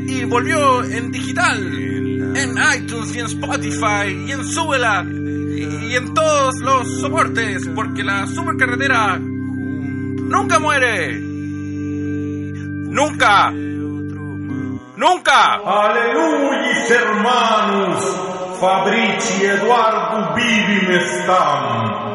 [0.09, 6.59] Y volvió en digital, en iTunes y en Spotify y en Súbela y en todos
[6.59, 11.19] los soportes, porque la supercarretera nunca muere.
[12.89, 13.51] Nunca.
[14.95, 15.55] Nunca.
[15.65, 18.36] Aleluia, hermanos!
[18.59, 22.07] Fabrici Eduardo vivim estam.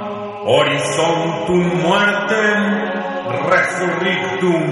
[0.44, 2.62] Horizontum muertem,
[3.48, 4.62] resurrectum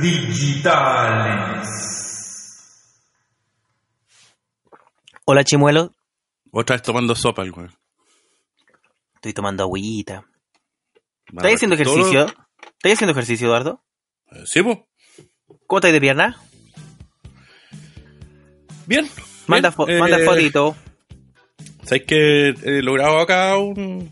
[0.00, 1.68] digitalis.
[5.24, 5.90] Hola Chimuelo,
[6.52, 7.72] Otra vez tomando sopa, el weón.
[9.16, 10.24] estoy tomando agüita.
[11.26, 12.26] ¿Estás haciendo todo- ejercicio?
[12.26, 13.82] ¿Estás haciendo ejercicio, Eduardo?
[14.32, 14.86] Eh, Sí, po.
[15.66, 16.36] ¿Cómo estás de pierna?
[18.86, 19.08] Bien.
[19.48, 19.76] Manda, bien.
[19.76, 20.76] fo- Eh, manda fotito.
[21.90, 24.08] ¿Sabes que he logrado acá un...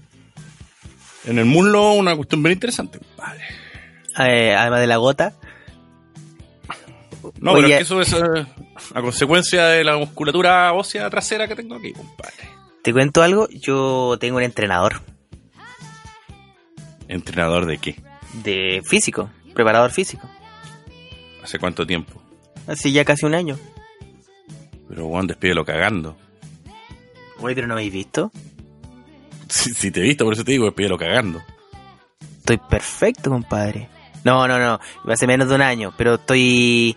[1.24, 2.98] En el muslo una cuestión bien interesante.
[3.16, 3.40] Vale.
[4.18, 5.34] Eh, además de la gota.
[7.40, 7.62] No, Oye.
[7.62, 8.46] pero es que eso es eh,
[8.94, 12.48] a consecuencia de la musculatura ósea trasera que tengo aquí, compadre.
[12.82, 15.00] Te cuento algo, yo tengo un entrenador
[17.06, 17.94] ¿Entrenador de qué?
[18.42, 20.28] de físico, preparador físico.
[21.44, 22.20] ¿Hace cuánto tiempo?
[22.66, 23.56] Hace ya casi un año.
[24.88, 26.16] Pero, Juan, despídelo cagando.
[27.40, 28.30] Oye, pero no me habéis visto.
[29.48, 31.42] Si, si te he visto, por eso te digo, despídelo cagando.
[32.38, 33.88] Estoy perfecto, compadre.
[34.24, 34.80] No, no, no.
[35.10, 36.96] Hace menos de un año, pero estoy.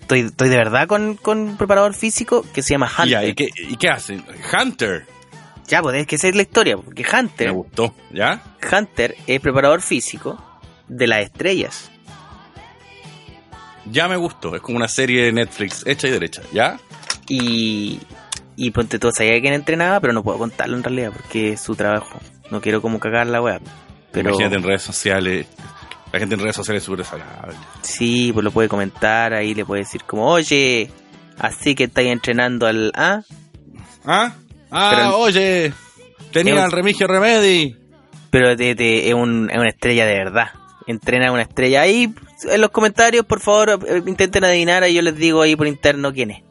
[0.00, 3.08] Estoy, estoy de verdad con, con un preparador físico que se llama Hunter.
[3.08, 4.24] Ya, ¿y qué, ¿y qué hacen?
[4.52, 5.06] Hunter.
[5.66, 8.42] Ya, pues es que esa es la historia, porque Me Hunter, gustó, ¿ya?
[8.72, 10.42] Hunter es preparador físico
[10.88, 11.90] de las estrellas.
[13.84, 14.56] Ya me gustó.
[14.56, 16.78] Es como una serie de Netflix hecha y derecha, ¿ya?
[17.28, 18.00] Y,
[18.58, 21.74] y ponte todo, sabía quién entrenaba, pero no puedo contarlo en realidad porque es su
[21.76, 22.18] trabajo.
[22.50, 23.60] No quiero como cagar la web.
[24.10, 25.46] Pero Imagínate en redes sociales.
[26.12, 27.54] La gente en redes sociales es súper desagradable.
[27.82, 30.90] sí, pues lo puede comentar, ahí le puede decir como, oye,
[31.38, 32.90] así que estáis entrenando al...
[32.94, 33.20] ¿Ah?
[34.04, 34.32] ¿Ah?
[34.70, 35.72] Ah, Pero- oye.
[36.32, 37.76] Tenía el Remigio Remedy.
[38.30, 40.48] Pero de, de- es, un- es una estrella de verdad.
[40.86, 41.82] Entrena una estrella.
[41.82, 42.12] Ahí
[42.50, 46.12] en los comentarios, por favor, eh, intenten adivinar y yo les digo ahí por interno
[46.12, 46.42] quién es.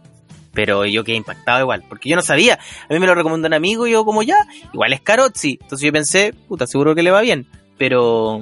[0.58, 2.56] Pero yo quedé impactado igual, porque yo no sabía.
[2.56, 4.38] A mí me lo recomendó un amigo y yo como ya,
[4.74, 5.60] igual es Carozzi.
[5.62, 7.46] Entonces yo pensé, puta, seguro que le va bien.
[7.78, 8.42] Pero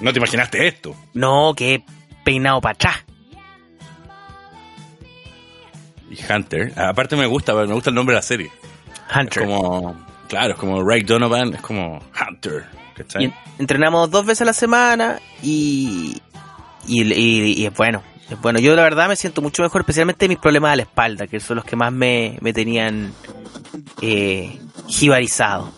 [0.00, 0.96] No te imaginaste esto.
[1.12, 1.84] no, que
[2.24, 2.96] peinado para atrás.
[6.10, 6.72] Y Hunter.
[6.76, 8.50] Aparte me gusta, me gusta el nombre de la serie.
[9.10, 9.44] Es Hunter.
[9.46, 9.96] como...
[10.28, 11.54] Claro, es como Ray Donovan.
[11.54, 12.64] Es como Hunter.
[13.20, 16.20] Y en- entrenamos dos veces a la semana y,
[16.86, 18.02] y, y- y es bueno.
[18.30, 18.58] Es bueno.
[18.58, 21.56] Yo la verdad me siento mucho mejor, especialmente mis problemas a la espalda, que son
[21.56, 23.12] los que más me, me tenían
[24.00, 24.58] eh,
[24.88, 25.70] jibarizado.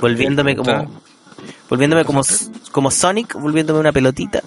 [0.00, 1.02] Volviéndome como
[1.68, 2.22] volviéndome como,
[2.72, 4.42] como Sonic, volviéndome una pelotita.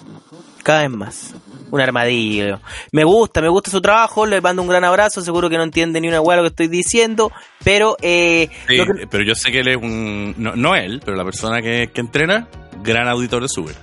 [0.62, 1.34] Cada vez más.
[1.70, 2.60] Un armadillo.
[2.92, 6.00] Me gusta, me gusta su trabajo, le mando un gran abrazo, seguro que no entiende
[6.00, 7.32] ni una hueá lo que estoy diciendo,
[7.64, 10.34] pero eh, Sí, que- pero yo sé que él es un...
[10.38, 12.46] No, no él, pero la persona que, que entrena,
[12.82, 13.74] gran auditor de Super.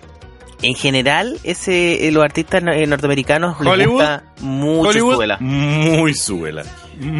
[0.63, 3.93] En general, ese, eh, los artistas eh, norteamericanos les Hollywood.
[3.93, 5.37] gusta mucho su vela.
[5.39, 6.63] muy suela.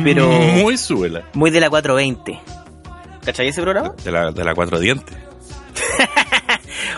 [0.03, 1.23] Pero- Muy suela.
[1.33, 2.39] Muy de la 420.
[3.25, 3.93] ¿Cachai ese programa?
[4.03, 5.15] De la, de la cuatro dientes.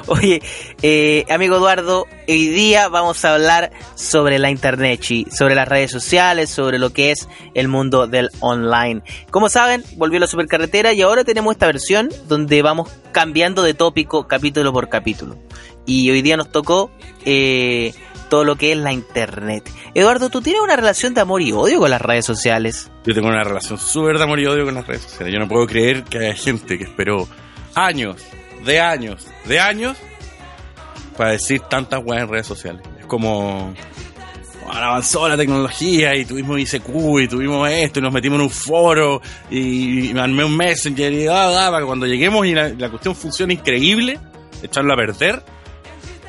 [0.08, 0.42] Oye,
[0.82, 5.02] eh, amigo Eduardo, hoy día vamos a hablar sobre la internet,
[5.32, 9.02] sobre las redes sociales, sobre lo que es el mundo del online.
[9.32, 14.28] Como saben, volvió la supercarretera y ahora tenemos esta versión donde vamos cambiando de tópico
[14.28, 15.38] capítulo por capítulo.
[15.86, 16.92] Y hoy día nos tocó
[17.26, 17.94] eh,
[18.30, 19.70] todo lo que es la internet.
[19.94, 22.90] Eduardo, ¿tú tienes una relación de amor y odio con las redes sociales?
[23.06, 25.34] Yo tengo una relación súper de amor y odio con las redes sociales.
[25.34, 27.28] Yo no puedo creer que haya gente que esperó
[27.76, 28.18] años,
[28.66, 29.98] de años, de años
[31.18, 32.82] para decir tantas weas en redes sociales.
[33.00, 33.74] Es como.
[34.66, 39.22] Avanzó la tecnología y tuvimos ICQ y tuvimos esto y nos metimos en un foro
[39.52, 43.14] y, y me armé un messenger y da, para que cuando lleguemos y la, cuestión
[43.14, 44.20] funcione increíble,
[44.64, 45.44] echarlo a perder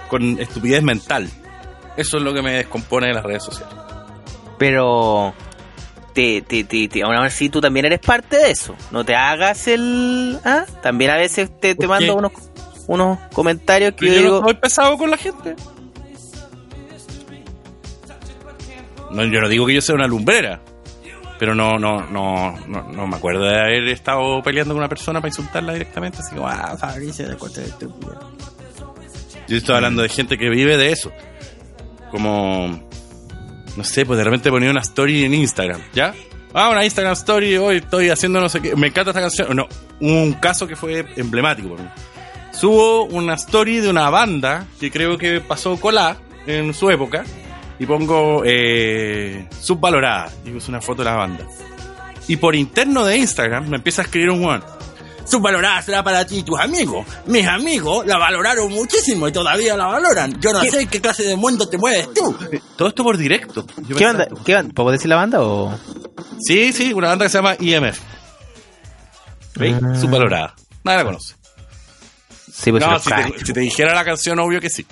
[0.08, 1.30] con estupidez mental.
[1.96, 3.76] Eso es lo que me descompone de las redes sociales.
[4.58, 5.32] Pero
[6.14, 8.74] te, te, te, te- aún así tú también eres parte de eso.
[8.90, 10.38] No te hagas el...
[10.44, 10.64] ¿ah?
[10.82, 12.32] También a veces te, te ¿Por mando unos,
[12.86, 14.40] unos comentarios que Pero yo yo digo...
[14.40, 15.54] no soy pesado con la gente.
[19.10, 20.60] No, yo no digo que yo sea una lumbrera.
[21.38, 25.20] Pero no, no, no, no, no me acuerdo de haber estado peleando con una persona
[25.20, 26.18] para insultarla directamente.
[26.18, 28.18] Así como, ah, Fabricio, de corte de estúpido.
[29.48, 31.12] Yo estoy hablando de gente que vive de eso.
[32.10, 32.88] Como,
[33.76, 36.14] no sé, pues de repente ponía una story en Instagram, ¿ya?
[36.52, 38.76] Ah, una Instagram story, hoy estoy haciendo no sé qué.
[38.76, 39.56] Me encanta esta canción.
[39.56, 39.66] No,
[40.00, 41.88] un caso que fue emblemático para mí.
[42.52, 46.16] Subo una story de una banda que creo que pasó colá
[46.46, 47.24] en su época
[47.80, 51.44] y pongo eh, subvalorada y puse una foto de la banda.
[52.28, 54.62] Y por interno de Instagram me empieza a escribir un weón.
[55.24, 57.06] Subvalorada será para ti y tus amigos.
[57.26, 60.38] Mis amigos la valoraron muchísimo y todavía la valoran.
[60.40, 60.70] Yo no ¿Qué?
[60.70, 62.36] sé qué clase de mundo te mueves tú.
[62.76, 63.64] Todo esto por directo.
[63.88, 64.26] Yo ¿Qué banda?
[64.44, 64.74] ¿Qué banda?
[64.74, 65.76] ¿Puedo decir la banda o...?
[66.40, 67.98] Sí, sí, una banda que se llama IMF.
[69.56, 69.76] ¿Veis?
[69.82, 69.94] Ah.
[70.00, 70.54] Subvalorada.
[70.82, 71.34] Nadie la conoce.
[72.52, 74.86] Sí, pues no, si te, si te dijera la canción, obvio que sí.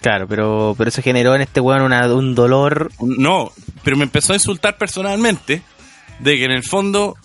[0.00, 2.90] Claro, pero, pero eso generó en este weón una- un dolor...
[3.00, 3.52] No,
[3.84, 5.62] pero me empezó a insultar personalmente
[6.20, 7.16] de que en el fondo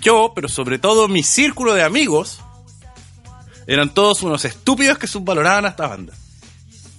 [0.00, 2.40] yo, pero sobre todo mi círculo de amigos,
[3.66, 6.12] eran todos unos estúpidos que subvaloraban a esta banda.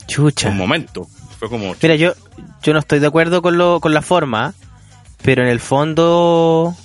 [0.08, 0.50] Chucha.
[0.50, 1.08] Un momento.
[1.40, 1.76] Fue como...
[1.82, 2.14] Mira, yo,
[2.62, 4.54] yo no estoy de acuerdo con, lo, con la forma,
[5.22, 6.76] pero en el fondo...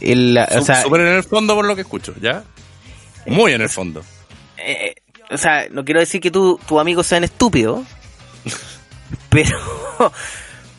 [0.00, 2.44] El, o sea, Súper en el fondo por lo que escucho, ¿ya?
[3.26, 4.04] Muy en el fondo.
[4.58, 4.94] eh,
[5.30, 7.84] o sea, no quiero decir que tú, tus amigos sean estúpidos,
[9.30, 9.58] pero,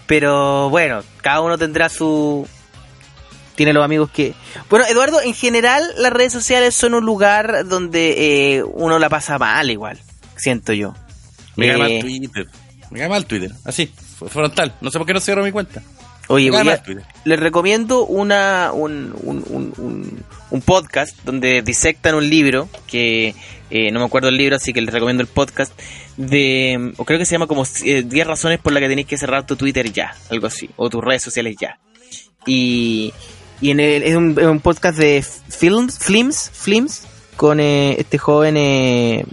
[0.08, 2.48] pero bueno, cada uno tendrá su,
[3.56, 4.34] tiene los amigos que,
[4.70, 9.38] bueno, Eduardo, en general las redes sociales son un lugar donde eh, uno la pasa
[9.38, 10.00] mal igual,
[10.36, 10.94] siento yo.
[11.56, 12.48] Me cae Eh, mal Twitter.
[12.92, 13.52] Me cae mal Twitter.
[13.66, 13.92] Así,
[14.30, 14.74] frontal.
[14.82, 15.82] No sé por qué no cierro mi cuenta.
[16.30, 16.84] Oye, voy a-
[17.24, 23.34] les recomiendo una, un, un, un, un- un podcast donde disectan un libro que
[23.70, 25.72] eh, no me acuerdo el libro, así que les recomiendo el podcast
[26.18, 29.18] de, o creo que se llama como eh, 10 razones por las que tenéis que
[29.18, 31.80] cerrar tu Twitter ya, algo así, o tus redes sociales ya.
[32.46, 33.14] Y,
[33.62, 38.18] y en el- es, un, es un podcast de films, films, films con eh, este
[38.18, 39.26] joven eh,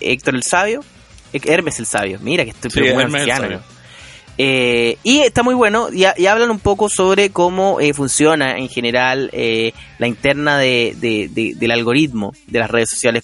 [0.00, 0.84] Héctor el Sabio,
[1.32, 3.60] Hermes el Sabio, mira que estoy Sí, pero muy anciano.
[4.42, 8.68] Eh, y está muy bueno, y, y hablan un poco sobre cómo eh, funciona en
[8.68, 13.22] general eh, la interna de, de- de- del algoritmo de las redes sociales,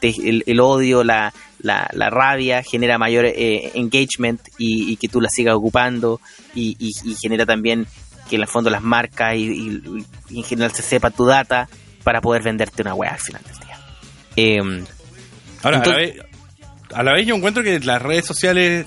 [0.00, 1.32] te- el, el odio, la,
[1.62, 6.20] la, la rabia genera mayor eh, engagement y, y que tú la sigas ocupando
[6.54, 7.86] y, y- y genera también
[8.28, 9.80] que en el fondo las marcas y,
[10.30, 11.68] en general se sepa tu data
[12.04, 13.78] para poder venderte una web al final del día.
[14.36, 14.84] Eh,
[15.62, 16.26] Ahora, Entonces- a, la vez,
[16.94, 18.86] a la vez yo encuentro que las redes sociales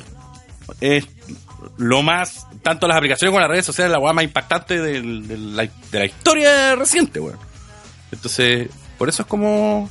[0.81, 1.07] es
[1.77, 5.55] lo más, tanto las aplicaciones como las redes sociales, la weá más impactante del- del-
[5.55, 7.37] la, de la historia reciente, weón.
[8.11, 9.89] Entonces, por eso es como...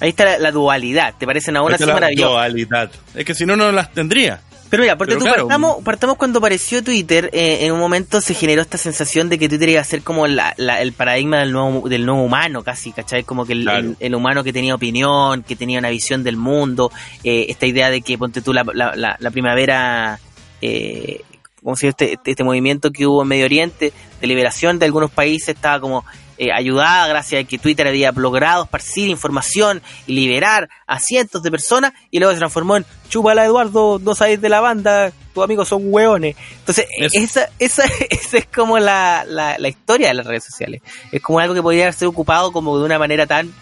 [0.00, 2.30] ahí está la, la dualidad, ¿te parecen aún así maravilloso?
[2.32, 2.90] dualidad.
[3.14, 4.40] Es que si no, no las tendría.
[4.70, 5.42] Pero mira, porque Pero tú claro.
[5.48, 9.46] partamos, partamos cuando apareció Twitter, eh, en un momento se generó esta sensación de que
[9.46, 12.90] Twitter iba a ser como la- la- el paradigma del nuevo, del nuevo humano, casi,
[12.90, 13.22] ¿cachai?
[13.22, 13.78] Como que el, Claro.
[13.80, 16.90] el- el humano que tenía opinión, que tenía una visión del mundo,
[17.22, 20.18] eh, esta idea de que, ponte tú, la, la, primavera,
[20.62, 21.20] eh,
[21.62, 21.90] ¿cómo se llama?
[21.90, 25.80] Este, este, este movimiento que hubo en Medio Oriente de liberación de algunos países estaba
[25.80, 26.04] como
[26.38, 31.50] eh, ayudada gracias a que Twitter había logrado esparcir información y liberar a cientos de
[31.50, 35.68] personas y luego se transformó en chúpala Eduardo, no sabéis de la banda, tus amigos
[35.68, 36.36] son hueones.
[36.60, 37.18] Entonces, Eso.
[37.18, 40.80] esa, esa, esa es como la, la, la historia de las redes sociales.
[41.10, 43.52] Es como algo que podría ser ocupado como de una manera tan...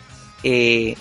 [0.42, 0.96] Eh,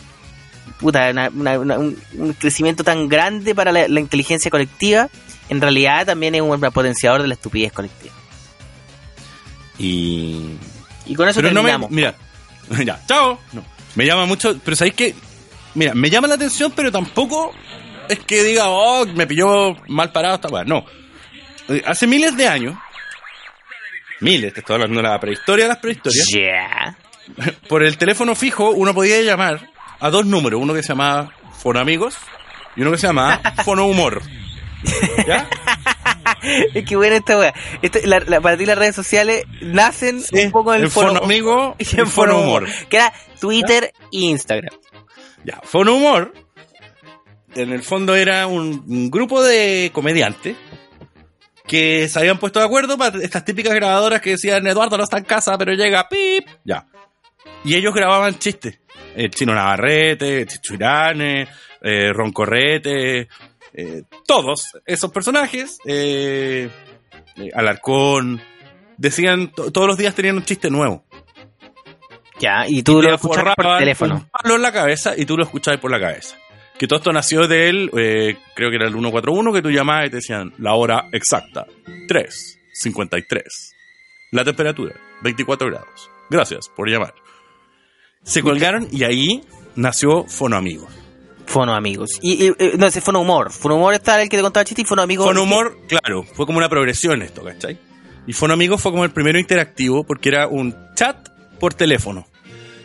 [0.80, 5.10] puta, una- una- una- un, un crecimiento tan grande para la, la inteligencia colectiva,
[5.50, 8.14] en realidad también es un potenciador de la estupidez colectiva.
[9.78, 10.58] Y,
[11.10, 11.70] Y con eso Pero no me.
[11.72, 11.92] terminamos.
[11.92, 12.16] Mira,
[12.86, 13.40] ya, chao.
[13.52, 13.64] No,
[13.96, 14.58] me llama mucho.
[14.64, 15.16] Pero sabéis que.
[15.76, 17.54] Mira, me llama la atención, pero tampoco
[18.08, 20.64] es que diga, oh, me pilló mal parado esta weá.
[20.64, 20.86] No.
[21.68, 22.76] Eh, Hace miles de años.
[24.22, 26.28] Miles, te estoy hablando de la prehistoria de las prehistorias.
[26.28, 26.98] Yeah.
[27.68, 30.60] Por el teléfono fijo, uno podía llamar a dos números.
[30.62, 32.16] Uno que se llamaba Fono Amigos
[32.76, 34.22] y uno que se llamaba Fono Humor.
[35.28, 35.48] ¿Ya?
[36.74, 37.54] es que buena esta weá.
[38.06, 41.20] La- la- para ti las redes sociales nacen Sí, un poco en el, el Fono
[41.24, 42.68] Amigo y el Fono Humor.
[42.90, 44.74] Que era Twitter e Instagram.
[45.44, 46.34] Ya, Fono Humor,
[47.56, 50.56] en el fondo era un, un grupo de comediantes
[51.66, 55.18] que se habían puesto de acuerdo para estas típicas grabadoras que decían Eduardo no está
[55.20, 56.88] en casa, pero llega, pip, ya.
[57.64, 58.80] Y ellos grababan chistes.
[59.16, 61.48] El Chino Navarrete, Chichurane,
[61.82, 63.28] eh, Roncorrete,
[63.74, 66.70] eh, todos esos personajes, eh,
[67.38, 68.42] eh, Alarcón,
[68.98, 71.04] decían, to- todos los días tenían un chiste nuevo.
[72.40, 74.16] Ya, y tú Y lo te escuchas por teléfono.
[74.16, 76.38] Un palo en la cabeza y tú lo escuchabas por la cabeza.
[76.78, 80.08] Que todo esto nació de él, eh, creo que era el 141, que tú llamabas
[80.08, 81.66] y te decían la hora exacta,
[82.08, 83.44] 3.53.
[84.32, 86.10] La temperatura, 24 grados.
[86.30, 87.14] Gracias por llamar.
[88.24, 89.44] Se colgaron y ahí
[89.76, 90.94] nació Fono Amigos.
[91.50, 92.20] Fono amigos.
[92.22, 93.52] Y, y, eh, no, ese Fono Humor.
[93.52, 95.26] Fono Humor está el que te contaba chiste y Fono Amigos.
[95.26, 97.80] Fono Humor, claro, fue como una progresión esto, ¿cachai?
[98.28, 101.18] Y Fono Amigos fue como el primero interactivo porque era un chat
[101.60, 102.28] por teléfono.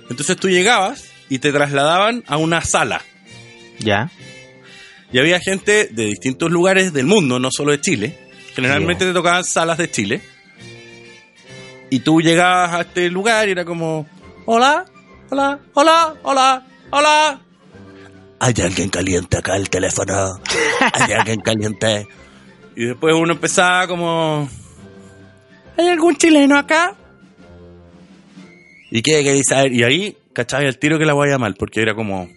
[0.09, 3.03] Entonces tú llegabas y te trasladaban a una sala.
[3.81, 4.11] Ya.
[5.13, 8.19] Y había gente de distintos lugares del mundo, no solo de Chile.
[8.55, 10.23] Generalmente te tocaban salas de Chile.
[11.91, 14.07] Y tú llegabas a este lugar y era como,
[14.47, 14.87] hola,
[15.29, 17.44] hola, hola, hola, hola.
[18.41, 20.41] Hay alguien caliente acá el teléfono.
[20.93, 22.07] Hay alguien caliente.
[22.77, 24.49] Y después uno empezaba como,
[25.77, 26.95] ¿hay algún chileno acá?
[28.91, 29.73] ¿Y qué queréis saber?
[29.73, 30.67] Y ahí, ¿cachai?
[30.67, 32.29] El tiro que la voy a llamar, porque era como,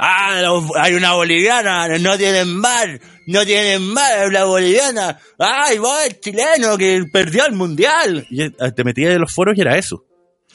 [0.00, 0.40] Ah,
[0.76, 5.18] hay una boliviana, no tienen mar, no tienen mar, la boliviana.
[5.38, 8.24] Ay, vos, el chileno que perdió el mundial.
[8.30, 10.04] Y eh, te metías en los foros y era eso.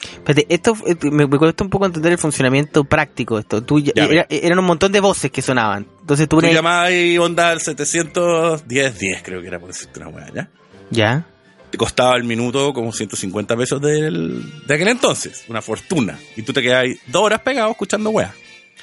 [0.04, 3.62] Espérate, esto eh, me, me cuesta un poco entender el funcionamiento práctico esto.
[3.62, 5.86] Tú, ya- Ya, era- eran un montón de voces que sonaban.
[6.00, 10.30] Entonces tú llamabas ahí onda al 710, 10 creo que era por decirte una weá,
[10.34, 10.48] ¿ya?
[10.90, 11.26] Ya.
[11.70, 16.18] Te costaba el minuto como 150 pesos del, de aquel entonces, una fortuna.
[16.36, 18.32] Y tú te quedabas dos horas pegado escuchando weá.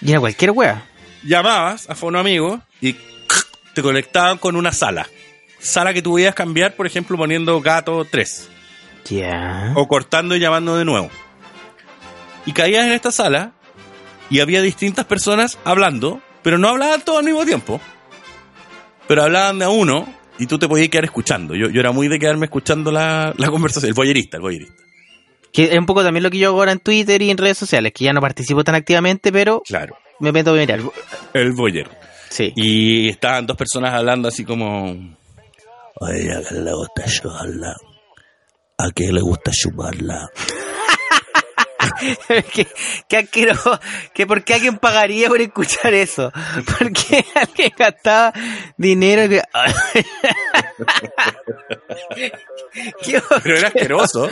[0.02, 0.86] Y era cualquier wea.
[1.24, 2.96] llamabas a Fono Amigo y
[3.74, 5.08] te conectaban con una sala.
[5.60, 8.50] Sala que tú podías cambiar, por ejemplo, poniendo gato 3.
[9.76, 11.10] O cortando y llamando de nuevo.
[12.46, 13.54] Y caías en esta sala
[14.30, 17.80] y había distintas personas hablando, pero no hablaban todos al mismo tiempo.
[19.08, 20.08] Pero hablaban de a uno
[20.40, 21.54] y tú te podías quedar escuchando.
[21.56, 23.90] Yo, yo era muy de quedarme escuchando la, la conversación.
[23.90, 24.76] El boyerista, el boyerista.
[25.52, 27.58] Que es un poco también lo que yo hago ahora en Twitter y en redes
[27.58, 29.98] sociales, que ya no participo tan activamente, pero Claro.
[30.22, 30.80] me meto a mirar.
[31.34, 31.90] El boyer.
[32.30, 32.54] Sí.
[32.56, 34.92] Y estaban dos personas hablando así como...
[36.00, 37.76] Oye, ¿a quién le gusta chuparla?
[38.88, 40.30] ¿A quién le gusta chuparla?
[42.54, 42.68] que,
[43.08, 43.80] que asqueroso,
[44.14, 46.32] que por qué alguien pagaría por escuchar eso.
[46.78, 48.34] ¿Por qué alguien gastaba
[48.78, 49.28] dinero?
[49.30, 49.42] Que...
[53.04, 54.30] Qué Pero era asqueroso.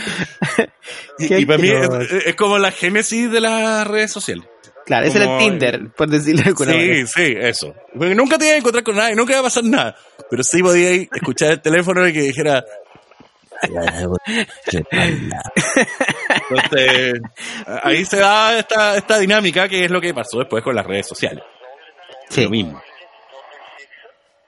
[1.17, 1.69] y, Qué y para mí
[2.25, 4.45] es, como la génesis de las redes sociales.
[4.85, 7.07] Claro, ese era el Como- Tinder, por decirlo de alguna Sí, manera.
[7.07, 7.75] sí, eso.
[7.95, 9.95] Porque nunca te ibas a encontrar con nadie, nunca iba a pasar nada.
[10.29, 12.63] Pero sí podía escuchar el teléfono y que dijera.
[16.49, 17.21] Entonces,
[17.83, 21.07] ahí se da esta, esta dinámica que es lo que pasó después con las redes
[21.07, 21.43] sociales.
[22.29, 22.43] Sí.
[22.43, 22.81] Lo mismo.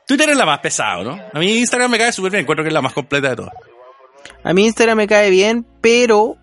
[0.07, 1.19] Twitter es la más pesada, ¿no?
[1.33, 3.53] A mí Instagram me cae súper bien, encuentro que es la más completa de todas.
[4.43, 6.35] A mí Instagram me cae bien, pero...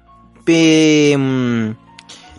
[0.46, 1.70] eh, mm,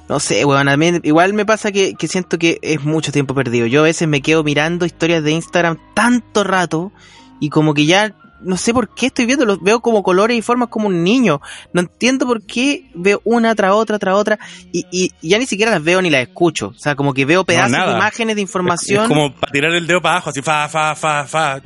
[0.10, 3.36] no sé, weón, a mí igual me pasa que, que siento que es mucho tiempo
[3.36, 3.68] perdido.
[3.68, 6.92] Yo a veces me quedo mirando historias de Instagram tanto rato
[7.40, 10.42] y como que ya no sé por qué estoy viendo, los veo como colores y
[10.42, 11.42] formas como un niño.
[11.74, 14.40] No entiendo por qué veo una tras otra, tras otra
[14.72, 16.68] y, y ya ni siquiera las veo ni las escucho.
[16.70, 19.02] O sea, como que veo pedazos de imágenes de información.
[19.04, 21.62] Es como para tirar el dedo para abajo, así fa, fa, fa, fa.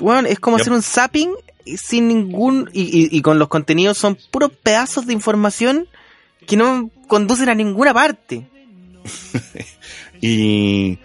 [0.00, 1.30] Weón, es como hacer un zapping
[1.76, 2.70] sin ningún.
[2.72, 5.86] Y, y- y con los contenidos son puros pedazos de información
[6.46, 8.46] que no conducen a ninguna parte.
[10.20, 10.98] Y,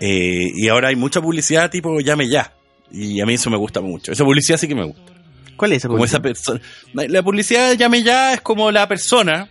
[0.00, 2.54] eh, y ahora hay mucha publicidad tipo llame ya.
[2.92, 4.12] Y a mí eso me gusta mucho.
[4.12, 5.12] Esa publicidad sí que me gusta.
[5.56, 6.60] ¿Cuál es esa Como esa publicidad?
[6.60, 7.08] persona.
[7.08, 9.48] La publicidad llame ya es como la persona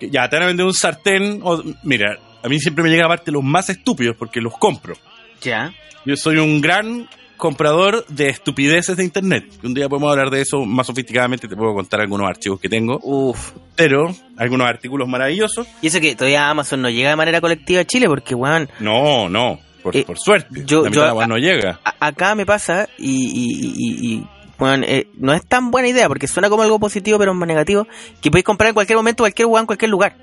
[0.00, 1.40] que ya te van a vender un sartén.
[1.42, 4.94] O, mira, a mí siempre me llega aparte los más estúpidos porque los compro.
[5.40, 5.72] Ya.
[6.04, 9.44] Yo soy un gran comprador de estupideces de internet.
[9.64, 13.00] Un día podemos hablar de eso más sofisticadamente, te puedo contar algunos archivos que tengo,
[13.02, 13.52] Uf.
[13.74, 15.66] pero algunos artículos maravillosos.
[15.80, 19.28] Y eso que todavía Amazon no llega de manera colectiva a Chile porque, weón, No,
[19.28, 20.62] no, por, Eh, por suerte.
[20.64, 21.80] yo- la mitad yo- de la weá no llega.
[21.84, 24.26] a- acá me pasa y, y, y- y,
[24.58, 27.86] weón, eh, no es tan buena idea porque suena como algo positivo pero más negativo
[28.20, 30.16] que podéis comprar en cualquier momento cualquier weá en cualquier lugar.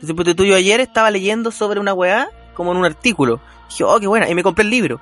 [0.00, 3.40] Entonces, tú, yo ayer estaba leyendo sobre una weá como en un artículo.
[3.70, 4.28] Dije, oh, qué buena.
[4.28, 5.00] Y me compré el libro.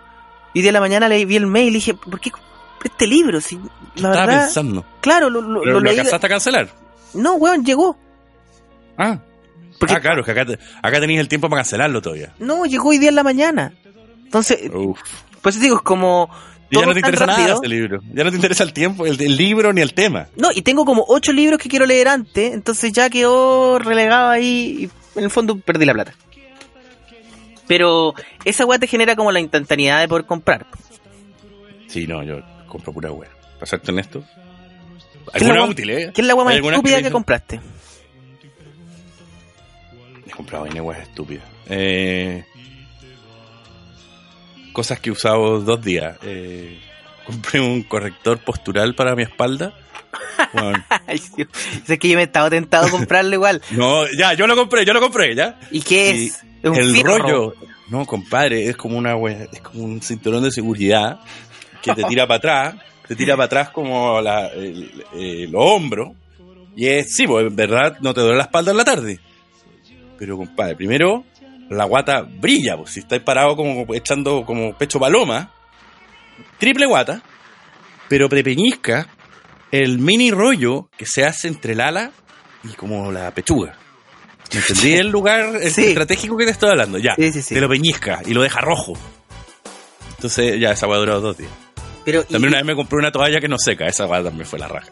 [0.52, 2.46] Y de la mañana leí, vi el mail y dije, ¿por qué compré
[2.84, 3.40] este libro?
[3.40, 3.62] Si, la
[4.10, 4.84] Estaba verdad, pensando.
[5.00, 5.90] claro, lo, lo, lo lo leí.
[5.98, 6.68] alcanzaste a cancelar.
[7.12, 7.96] No, weón, llegó.
[8.96, 9.18] Ah,
[9.80, 12.32] Porque, ah claro, es que acá, te- acá tenéis el tiempo para cancelarlo todavía.
[12.38, 13.72] No, llegó hoy día en la mañana.
[14.34, 14.98] Entonces, Uf.
[15.42, 16.28] pues digo, es como...
[16.70, 17.58] Y ya no te interesa nada rápido.
[17.62, 18.00] ese libro.
[18.12, 20.26] Ya no te interesa el tiempo, el, el libro ni el tema.
[20.36, 24.88] No, y tengo como ocho libros que quiero leer antes, entonces ya quedó relegado ahí
[25.14, 26.14] y en el fondo perdí la plata.
[27.68, 28.14] Pero
[28.44, 30.66] esa weá te genera como la instantaneidad de poder comprar.
[31.86, 33.30] Sí, no, yo compro pura wea.
[33.54, 34.24] Para serte honesto.
[35.32, 36.10] ¿Qué es la Alguna weá- útil, ¿eh?
[36.12, 37.60] ¿Qué es la weá más estúpida que, dicen- compraste?
[40.26, 41.44] He comprado N weas estúpidas.
[41.68, 42.44] Eh,
[44.74, 46.18] cosas que he usado dos días.
[46.22, 46.78] Eh,
[47.24, 49.72] compré un corrector postural para mi espalda.
[50.52, 51.48] Bueno, Ay, Dios.
[51.88, 53.62] Es que yo me he estado tentado a comprarlo igual.
[53.70, 55.58] no, ya, yo lo compré, yo lo compré, ya.
[55.70, 56.44] ¿Y qué es?
[56.62, 57.18] ¿Es un el fierro?
[57.18, 57.54] rollo,
[57.88, 59.14] no, compadre, es como una
[59.52, 61.20] es como un cinturón de seguridad
[61.80, 62.74] que te tira para atrás,
[63.06, 66.14] te tira para atrás como la, el, el hombro.
[66.76, 69.20] Y es, sí, pues en verdad no te duele la espalda en la tarde.
[70.18, 71.24] Pero, compadre, primero,
[71.70, 75.50] la guata brilla, pues si estáis parado como echando como pecho paloma,
[76.58, 77.22] triple guata,
[78.08, 79.08] pero prepeñizca
[79.70, 82.12] el mini rollo que se hace entre el ala
[82.62, 83.76] y como la pechuga.
[84.52, 85.86] ¿Me entendí el lugar el Sí.
[85.86, 86.98] estratégico que te estoy hablando?
[86.98, 87.14] Ya.
[87.16, 87.54] Sí, sí.
[87.54, 88.92] Te lo peñizca y lo deja rojo.
[90.16, 91.50] Entonces, ya, esa hueá duró dos días.
[92.04, 94.46] Pero, y, También una vez me compré una toalla que no seca, esa hueá también
[94.46, 94.90] fue la raja.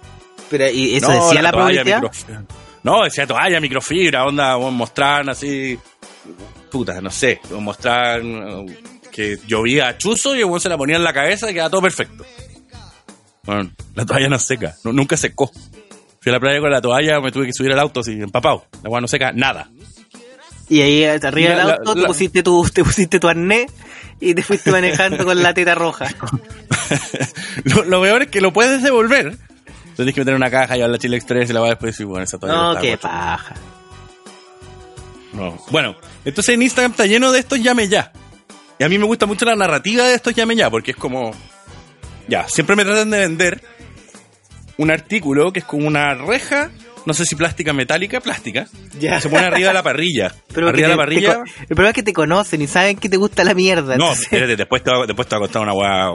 [0.51, 2.03] pero, ¿y eso No, decía la, toalla probabilidad?
[2.03, 2.45] microfibra.
[2.83, 5.79] No, decía toalla, microfibra, onda, mostrar así.
[6.73, 7.39] Puta, no sé.
[7.51, 8.23] Mostrar
[9.11, 11.83] que llovía a chuzo y el se la ponía en la cabeza y quedaba todo
[11.83, 12.25] perfecto.
[13.45, 15.51] Bueno, la toalla no seca, nu- nunca secó.
[16.21, 18.65] Fui a la playa con la toalla, me tuve que subir al auto así, empapado.
[18.83, 19.69] La weá no seca nada.
[20.69, 23.67] Y ahí arriba del La- la- auto te, pusiste tu, te pusiste tu arnés
[24.21, 26.09] y te fuiste manejando con la teta roja.
[27.65, 29.37] lo, lo peor es que lo puedes devolver.
[29.97, 32.25] Tienes que meter una caja, llevar la Chile Express y la vas después decir, bueno,
[32.25, 33.55] esa toalla No, qué paja.
[35.33, 35.59] No.
[35.71, 38.13] Bueno, entonces en Instagram está lleno de estos llame ya.
[38.79, 41.33] Y a mí me gusta mucho la narrativa de estos llame ya, porque es como.
[42.29, 43.63] Ya, siempre me tratan de vender
[44.77, 46.71] un artículo que es como una reja,
[47.05, 48.67] no sé si plástica metálica, plástica.
[48.99, 49.17] Ya.
[49.17, 50.35] que Se pone arriba de la parrilla.
[50.53, 51.45] Pero arriba de la que te- parrilla.
[51.61, 53.97] el problema es que te conocen y saben que te gusta la mierda.
[53.97, 56.13] No, entonces- espérate, después te, va, después te va a contar una weá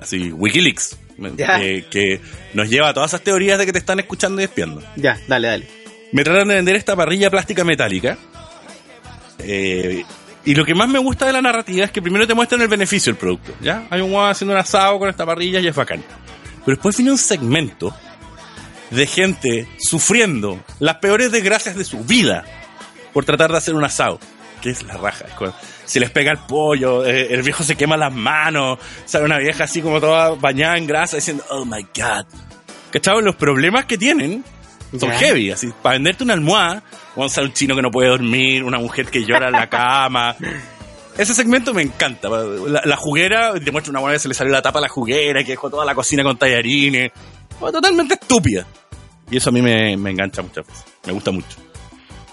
[0.00, 0.96] así, Wikileaks.
[1.36, 2.20] Eh, que
[2.54, 4.80] nos lleva a todas esas teorías de que te están escuchando y espiando.
[4.94, 5.68] Ya, dale, dale.
[6.12, 8.16] Me tratan de vender esta parrilla plástica metálica.
[9.38, 10.04] Eh,
[10.44, 12.68] y lo que más me gusta de la narrativa es que primero te muestran el
[12.68, 13.52] beneficio del producto.
[13.60, 13.86] ¿ya?
[13.90, 16.02] Hay un guau haciendo un asado con esta parrilla y es bacán.
[16.64, 17.94] Pero después viene un segmento
[18.90, 22.44] de gente sufriendo las peores desgracias de su vida
[23.12, 24.18] por tratar de hacer un asado.
[24.62, 25.26] Que es la raja.
[25.84, 29.64] Se les pega el pollo, eh, el viejo se quema las manos, sale una vieja
[29.64, 32.24] así como toda bañada en grasa diciendo, oh my god.
[32.90, 33.22] ¿Cachai?
[33.22, 34.42] Los problemas que tienen
[34.98, 35.18] son Ya.
[35.18, 36.82] heavy, así, para venderte una almohada,
[37.26, 40.36] un chino que no puede dormir, una mujer que llora en la cama.
[41.16, 42.28] Ese segmento me encanta.
[42.28, 44.88] La, la juguera, te muestra una buena que se le salió la tapa a la
[44.88, 47.10] juguera, que dejó toda la cocina con tallarines.
[47.58, 48.66] Totalmente estúpida.
[49.30, 50.84] Y eso a mí me, me engancha muchas veces.
[51.06, 51.56] Me gusta mucho.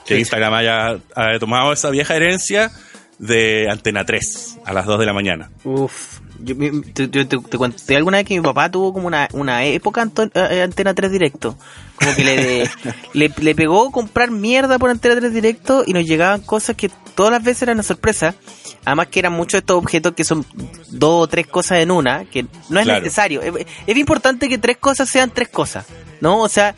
[0.06, 2.72] Que Instagram haya, haya tomado esa vieja herencia
[3.18, 5.50] de Antena 3 a las 2 de la mañana.
[5.64, 6.20] Uf.
[6.40, 9.28] Yo, mi- te, yo te- te conté alguna vez que mi papá tuvo como una,
[9.34, 11.58] una época eh, Antena 3 directo.
[11.96, 12.70] Como que le,
[13.14, 17.32] le, le pegó comprar mierda por Antena 3 directo y nos llegaban cosas que todas
[17.32, 18.36] las veces eran una sorpresa.
[18.84, 20.46] Además que eran muchos de estos objetos que son
[20.90, 23.02] dos o tres cosas en una, que no es Claro.
[23.02, 23.42] necesario.
[23.42, 25.86] Es, es importante que tres cosas sean tres cosas,
[26.22, 26.42] ¿no?
[26.42, 26.76] O sea,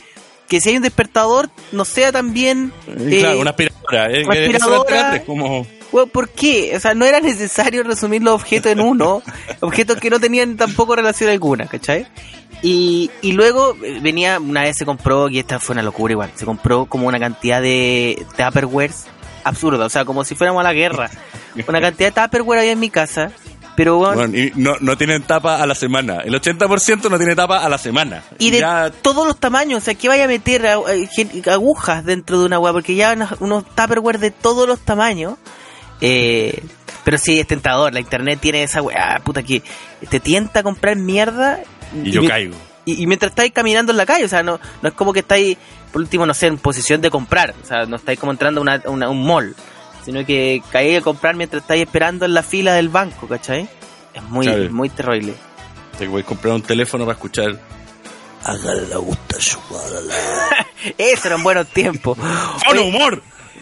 [0.48, 2.72] que si hay un despertador, no sea también...
[2.88, 4.12] eh, claro, una aspiradora.
[4.14, 5.10] eh, una aspiradora.
[5.12, 5.68] 3, como...
[5.92, 6.74] Bueno, ¿por qué?
[6.76, 9.22] O sea, no era necesario resumir los objetos en uno,
[9.62, 12.08] objetos que no tenían tampoco relación alguna, ¿cachai?
[12.64, 16.32] Y, y luego eh, venía, una vez se compró, y esta fue una locura igual,
[16.36, 19.06] se compró como una cantidad de Tupperwares
[19.44, 21.10] absurda, o sea, como si fuéramos a la guerra.
[21.68, 23.32] Una cantidad de Tupperware había en mi casa,
[23.76, 26.18] pero bueno, Bueno, y no, no tienen tapa a la semana.
[26.26, 28.24] El 80% no tiene tapa a la semana.
[28.40, 30.68] y de Ya, todos los tamaños, o sea, que vaya a meter
[31.50, 35.36] agujas dentro de una weá, porque ya unos, Tupperware de todos los tamaños.
[36.02, 36.62] Eh,
[37.04, 37.94] Pero sí, es tentador.
[37.94, 39.64] La internet tiene esa weá, puta, que
[40.10, 41.60] te tienta a comprar mierda.
[42.04, 42.56] Y yo caigo.
[42.86, 45.20] Y, y mientras estáis caminando en la calle, o sea, no, no es como que
[45.20, 45.58] estáis,
[45.92, 47.54] por último, no sé, en posición de comprar.
[47.62, 49.56] O sea, no estáis como entrando a una, una- un mall.
[50.06, 53.68] Sino que caí a comprar mientras estáis esperando en la fila del banco, ¿cachai?
[54.14, 54.70] Es muy, Claro.
[54.72, 55.34] muy terrible.
[55.98, 57.60] Te voy a comprar un teléfono para escuchar.
[60.98, 62.18] Esos eran buenos tiempos.
[62.18, 63.22] ¡Mono Oye, humor!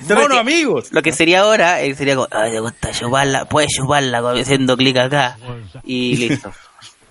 [0.10, 0.88] lo ¡Mono que- amigos!
[0.92, 4.98] Lo que sería ahora eh, sería como, ay, me gusta chuparla, puedes chuparla haciendo clic
[4.98, 5.38] acá.
[5.84, 6.52] Y listo.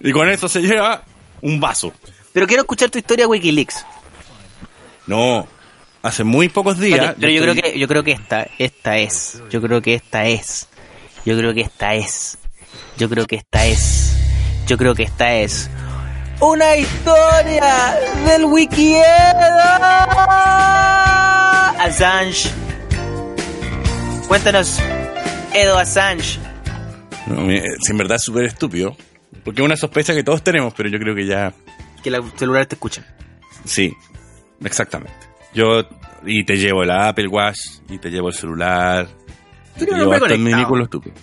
[0.01, 1.03] Y con eso se lleva
[1.41, 1.93] un vaso.
[2.33, 3.85] Pero quiero escuchar tu historia Wikileaks.
[5.07, 5.47] No,
[6.03, 7.15] hace muy pocos días.
[7.19, 9.41] Pero yo, estoy- creo que yo creo que esta esta es.
[9.51, 10.69] Yo creo que esta es.
[11.25, 12.39] Yo creo que esta es.
[12.97, 14.17] Yo creo que esta es.
[14.67, 15.71] Yo creo que esta es.
[16.41, 19.05] Una historia del Wikiedo.
[21.79, 22.51] Assange.
[24.29, 24.79] Cuéntanos,
[25.53, 26.39] Edo Assange.
[27.27, 27.47] No,
[27.83, 28.97] si en verdad es súper estúpido.
[29.45, 31.53] Porque es una sospecha que todos tenemos, pero yo creo que ya.
[32.03, 33.05] Que los celulares te escuchan.
[33.65, 33.95] Sí,
[34.65, 35.15] exactamente.
[35.53, 35.83] Yo.
[36.27, 39.07] Y te llevo el Apple Watch, y te llevo el celular.
[39.79, 40.39] Tú el conectado.
[40.39, 41.15] minículo estúpido.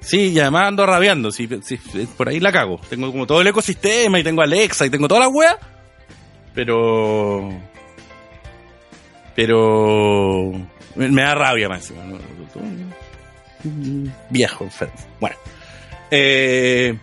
[0.00, 1.30] Sí, y además ando rabiando.
[1.30, 1.78] Sí, sí,
[2.16, 2.80] por ahí la cago.
[2.88, 5.56] Tengo como todo el ecosistema y tengo Alexa y tengo todas las weas.
[6.54, 7.50] Pero.
[9.36, 10.52] Pero.
[10.96, 11.92] Me me da rabia más.
[11.92, 12.18] ¿no?
[14.30, 14.94] Viejo, enfermo.
[15.20, 15.36] Bueno.
[16.10, 16.96] Eh,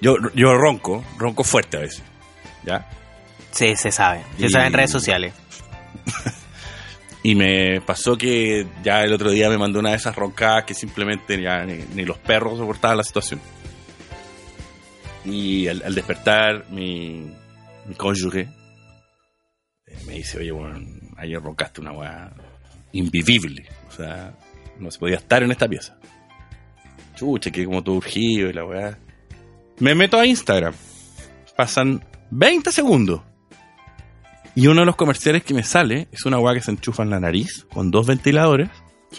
[0.00, 2.02] yo, yo ronco, ronco fuerte a veces.
[2.64, 2.88] ¿Ya?
[3.50, 4.22] Sí, se sabe.
[4.38, 5.34] Se Y- sabe en redes sociales.
[7.20, 10.72] Y me pasó que ya el otro día me mandó una de esas roncadas que
[10.72, 13.40] simplemente ya ni, ni los perros soportaban la situación.
[15.24, 17.28] Y al, al despertar, mi,
[17.86, 18.48] mi cónyuge
[19.86, 20.78] eh, me dice, oye, bueno,
[21.18, 22.32] ayer roncaste una weá
[22.92, 23.68] invivible.
[23.88, 24.32] O sea,
[24.78, 25.97] no se podía estar en esta pieza.
[27.18, 28.98] Chuche, que como todo urgido y la weá.
[29.80, 30.74] Me meto a Instagram.
[31.56, 33.22] Pasan 20 segundos.
[34.54, 37.10] Y uno de los comerciales que me sale es una weá que se enchufa en
[37.10, 38.68] la nariz con dos ventiladores.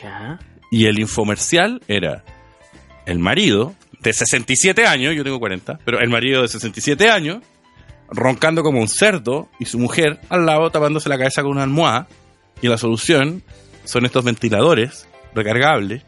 [0.02, 0.40] Ya.
[0.72, 2.24] Y el infomercial era
[3.06, 7.44] el marido de 67 años, yo tengo 40, pero el marido de 67 años,
[8.10, 12.08] roncando como un cerdo, y su mujer al lado tapándose la cabeza con una almohada.
[12.62, 13.44] Y la solución
[13.86, 16.04] son estos ventiladores recargables.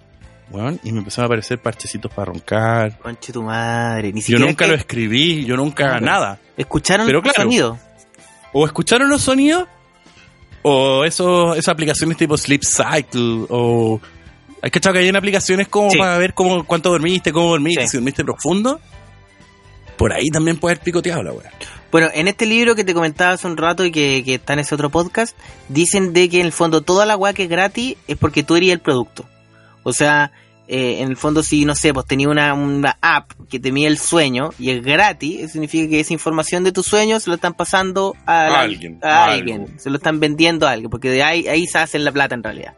[0.52, 3.00] Weón, y me empezaron a aparecer parchecitos para roncar.
[3.00, 4.12] Conche tu madre.
[4.14, 6.06] Ni Yo siquiera nunca que- lo escribí, yo nunca Claro.
[6.06, 6.40] nada.
[6.58, 7.42] ¿Escucharon Pero el claro.
[7.44, 7.80] sonido?
[8.54, 9.66] o escucharon los sonidos
[10.62, 14.00] o eso, esas aplicaciones tipo Sleep Cycle o
[14.62, 15.98] hay que que hay en aplicaciones como Sí.
[15.98, 17.88] para ver cómo cuánto dormiste, cómo dormiste, Sí.
[17.92, 18.80] si dormiste profundo.
[19.98, 21.50] Por ahí también puede haber picoteado la weá.
[21.92, 24.60] Bueno, en este libro que te comentaba hace un rato y que, que está en
[24.60, 25.38] ese otro podcast,
[25.68, 28.56] dicen de que en el fondo toda la weá que es gratis es porque tú
[28.56, 29.26] eres el producto.
[29.84, 30.32] O sea,
[30.68, 33.88] eh, en el fondo si, no sé, pues tenía una, una app que te mide
[33.88, 37.36] el sueño y es gratis, eso significa que esa información de tu sueño se lo
[37.36, 39.74] están pasando a, alguien, a a alguien, algo.
[39.80, 42.44] se lo están vendiendo a alguien, porque de ahí, ahí se hacen la plata en
[42.44, 42.76] realidad.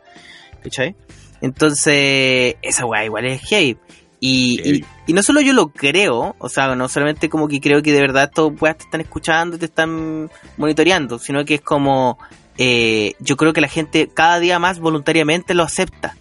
[0.63, 0.95] ¿Cachai?
[1.41, 3.77] Entonces, esa weá igual es heavy.
[4.19, 7.83] Y, y, y no solo yo lo creo, o sea, no solamente como que creo
[7.83, 12.17] que de verdad estos weas te están escuchando, te están monitoreando, sino que es como,
[12.57, 16.15] eh, yo creo que la gente cada día más voluntariamente lo acepta.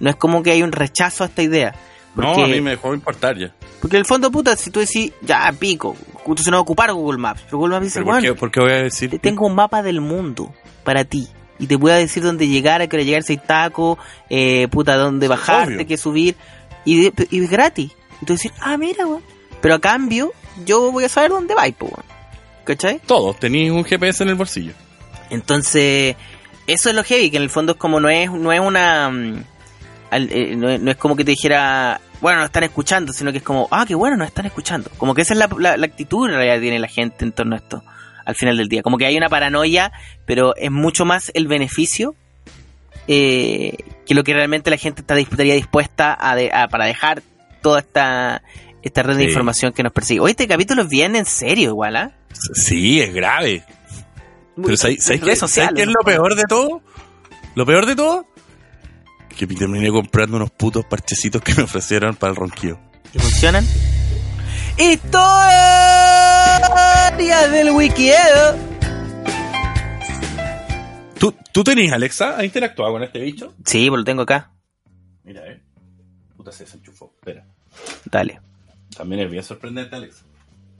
[0.00, 1.74] No es como que hay un rechazo a esta idea.
[2.14, 3.52] Porque, No, a mí me dejó de importar ya.
[3.80, 6.62] porque en el fondo, puta, si tú decís, ya, pico, tú se no va a
[6.62, 9.10] ocupar Google Maps, pero Google Maps dice, Pero ¿por, bueno, por qué voy a decir?
[9.10, 10.52] te tengo un mapa del mundo
[10.84, 11.28] para ti.
[11.60, 13.98] Y te voy a decir dónde llegar, a qué hora llegar, si hay taco,
[14.30, 16.36] eh, puta, dónde bajarte, qué subir.
[16.84, 17.92] Y, de- y es gratis.
[18.22, 19.22] Y tú decís, ah, mira, weón.
[19.60, 20.32] Pero a cambio,
[20.64, 22.04] yo voy a saber dónde vais, po, weón.
[22.64, 23.00] ¿Cachai?
[23.06, 24.72] Todos tenéis un GPS en el bolsillo.
[25.30, 26.16] Entonces,
[26.66, 29.10] eso es lo heavy, que en el fondo es como no es, no es una...
[30.10, 33.30] al- eh, no, es, no es como que te dijera, bueno, nos están escuchando, sino
[33.32, 34.90] que es como, ah, qué bueno, nos están escuchando.
[34.98, 37.32] Como que esa es la, la, la actitud en realidad que tiene la gente en
[37.32, 37.82] torno a esto,
[38.24, 38.82] al final del día.
[38.82, 39.92] Como que hay una paranoia,
[40.26, 42.14] pero es mucho más el beneficio
[43.06, 47.22] eh, que lo que realmente la gente está, estaría dispuesta a, de- a- para dejar
[47.62, 48.42] toda esta,
[48.82, 50.20] esta red de información que nos persigue.
[50.20, 52.12] Oye, este capítulo es bien en serio igual, ¿ah?
[52.54, 53.64] Sí, es grave.
[54.62, 56.82] Pero ¿sabes, ¿sabes qué, ¿sabes qué es lo peor de todo?
[57.54, 58.26] Lo peor de todo,
[59.38, 62.76] que me terminé comprando unos putos parchecitos que me ofrecieron para el ronquillo.
[63.14, 63.64] ¿Y funcionan?
[64.76, 65.38] Historia
[67.52, 68.56] del Wikiedo.
[71.20, 72.36] ¿Tú, ¿Tú tenés, Alexa?
[72.36, 73.54] ¿Has interactuado con este bicho?
[73.64, 74.50] Sí, pues lo tengo acá.
[75.22, 75.62] Mira, eh.
[76.36, 77.12] Puta, se desenchufó.
[77.20, 77.46] Espera.
[78.10, 78.40] Dale.
[78.96, 80.24] También es bien sorprendente, Alexa.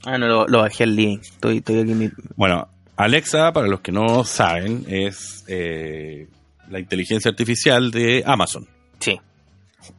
[0.04, 1.18] Ah, no, lo, lo bajé al living.
[1.18, 2.10] Estoy, estoy aquí en mi...
[2.34, 6.28] Bueno, Alexa, para los que no saben, es eh,
[6.70, 8.66] la inteligencia artificial de Amazon.
[9.00, 9.18] Sí.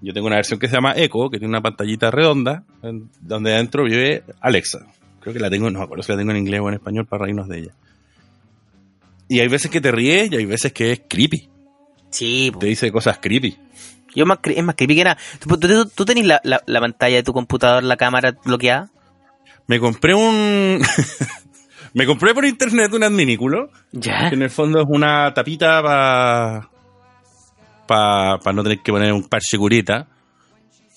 [0.01, 3.53] yo tengo una versión que se llama Echo, que tiene una pantallita redonda, en- donde
[3.53, 4.85] adentro vive Alexa.
[5.21, 7.05] Creo que la tengo, no me acuerdo si la tengo en inglés o en español
[7.05, 7.71] para reírnos de ella.
[9.27, 11.49] Y hay veces que te ríes y hay veces que es creepy.
[12.09, 12.51] Sí.
[12.59, 13.57] Te dice cosas creepy.
[14.15, 15.17] Yo más es más creepy que nada.
[15.39, 18.89] ¿Tú, tú, tú tenés la, la, la pantalla de tu computador, la cámara bloqueada?
[19.67, 20.81] Me compré un...
[21.99, 24.29] me compré por internet un adminículo, Ya.
[24.29, 26.69] que en el fondo es una tapita para
[27.85, 30.07] para no tener que poner un parche curita,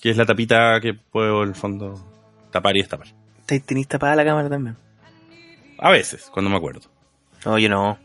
[0.00, 1.94] que es la tapita que puedo en el fondo
[2.50, 3.08] tapar y destapar.
[3.46, 4.76] ¿Te- ¿Tenís tapada la cámara también?
[5.78, 6.82] A veces, cuando me acuerdo.
[7.44, 7.98] No, yo no.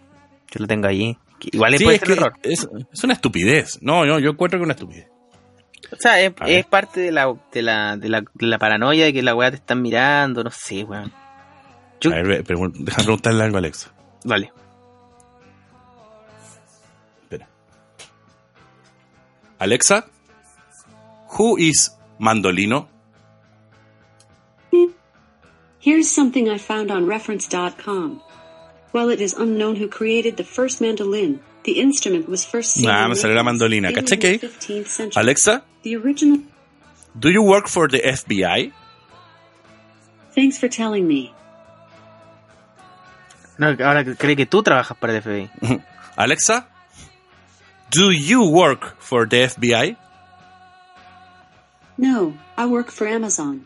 [0.51, 1.17] Yo lo tengo ahí.
[1.39, 2.33] Que Igual Sí, es, que error.
[2.41, 3.77] es, es una estupidez.
[3.81, 5.07] No, no, yo encuentro que es una estupidez.
[5.91, 9.21] O sea, es parte de la, de, la, de, la, de la paranoia de que
[9.21, 11.12] la weá te están mirando, no sé, weón.
[12.01, 13.89] Yo- A ver, ve, pregun- déjame preguntarle algo a Alexa.
[14.23, 14.51] Vale.
[17.23, 17.47] Espera.
[19.60, 20.05] Alexa,
[21.38, 22.88] who is Mandolino?
[25.79, 28.21] Here's something I found on reference.com.
[28.91, 33.03] While it is unknown who created the first mandolin, the instrument was first seen Nah,
[33.05, 33.89] in me salió la Naples, mandolina.
[33.91, 34.38] Italy ¿Caché in que?
[34.39, 35.21] the 15th century.
[35.21, 36.39] Alexa, The original.
[37.17, 38.71] do you work for the FBI?
[40.36, 41.31] Thanks for telling me.
[43.57, 45.49] No, ahora cree que tú trabajas para el FBI.
[46.15, 46.67] Alexa,
[47.91, 49.97] do you work for the FBI?
[51.97, 53.65] No, I work for Amazon.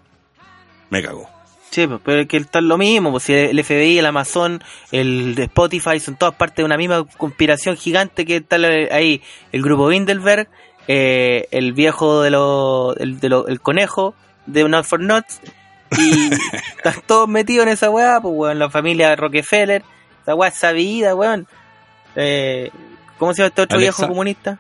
[0.90, 1.30] Me cago.
[1.70, 5.38] Sí, pues, pero es que está lo mismo, pues si el FBI, el Amazon, el
[5.40, 9.22] Spotify son todas partes de una misma conspiración gigante que está ahí.
[9.54, 10.50] El grupo Windelberg,
[10.90, 14.16] eh, el viejo de lo, el, de lo- el conejo
[14.48, 15.40] de Not for Nuts,
[15.98, 16.32] y
[16.78, 19.84] están todos metidos en esa weá, pues weón, la familia Rockefeller,
[20.22, 21.48] esa weá es sabida, weón.
[22.16, 22.70] Eh,
[23.18, 23.98] ¿Cómo se llama este otro Alexa.
[24.02, 24.60] viejo comunista?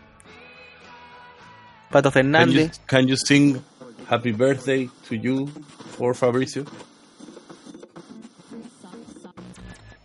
[1.89, 2.79] Pato Can you, Fernández.
[2.85, 3.61] can you sing
[4.09, 5.47] Happy Birthday to you
[5.97, 6.65] for Fabricio?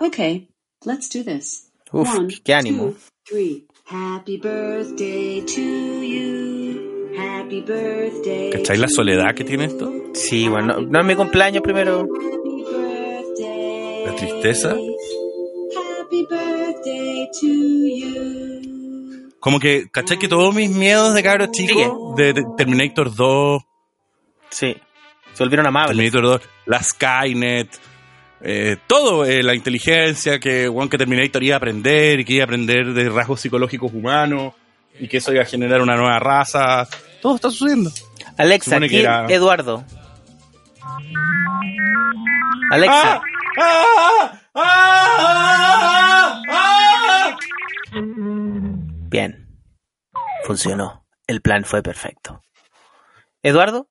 [0.00, 0.48] Okay,
[0.84, 1.70] let's do this.
[1.92, 2.90] Uf, One, qué ánimo.
[2.92, 2.96] two,
[3.28, 3.66] three.
[3.84, 5.60] Happy birthday to
[6.02, 6.86] you.
[7.18, 8.50] Happy birthday.
[8.50, 9.92] ¿Cachai la soledad que tiene esto?
[10.14, 12.00] Sí, bueno, no, no es mi cumpleaños primero.
[12.00, 14.05] Happy birthday.
[14.07, 14.70] La tristeza.
[14.70, 19.31] Happy birthday to you.
[19.40, 23.62] Como que, ¿cachai que todos mis miedos de cabros chicos, de, de Terminator 2,
[24.50, 24.74] Sí,
[25.35, 25.96] se volvieron amables.
[25.96, 27.68] Terminator 2, la Skynet,
[28.40, 32.42] eh, todo, eh, la inteligencia, que, bueno, que Terminator iba a aprender y que iba
[32.42, 34.55] a aprender de rasgos psicológicos humanos
[34.98, 36.88] y que eso iba a generar una nueva raza.
[37.22, 37.90] Todo está sucediendo.
[38.37, 39.85] Alexa, aquí era- Eduardo.
[42.70, 43.20] Alexa,
[43.59, 44.40] ¡Ah!
[44.55, 46.42] ¡Ah!
[46.48, 47.37] ¡Ah!
[49.09, 49.48] bien.
[50.44, 51.05] Funcionó.
[51.26, 52.40] El plan fue perfecto.
[53.42, 53.88] Eduardo,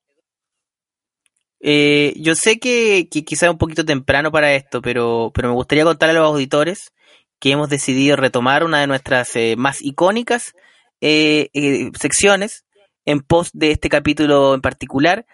[1.60, 5.54] eh, yo sé que, que quizá es un poquito temprano para esto, pero, pero me
[5.54, 6.92] gustaría contarle a los auditores
[7.40, 10.52] que hemos decidido retomar una de nuestras eh, más icónicas
[11.00, 12.64] eh, eh, secciones
[13.06, 15.24] en post de este capítulo en particular,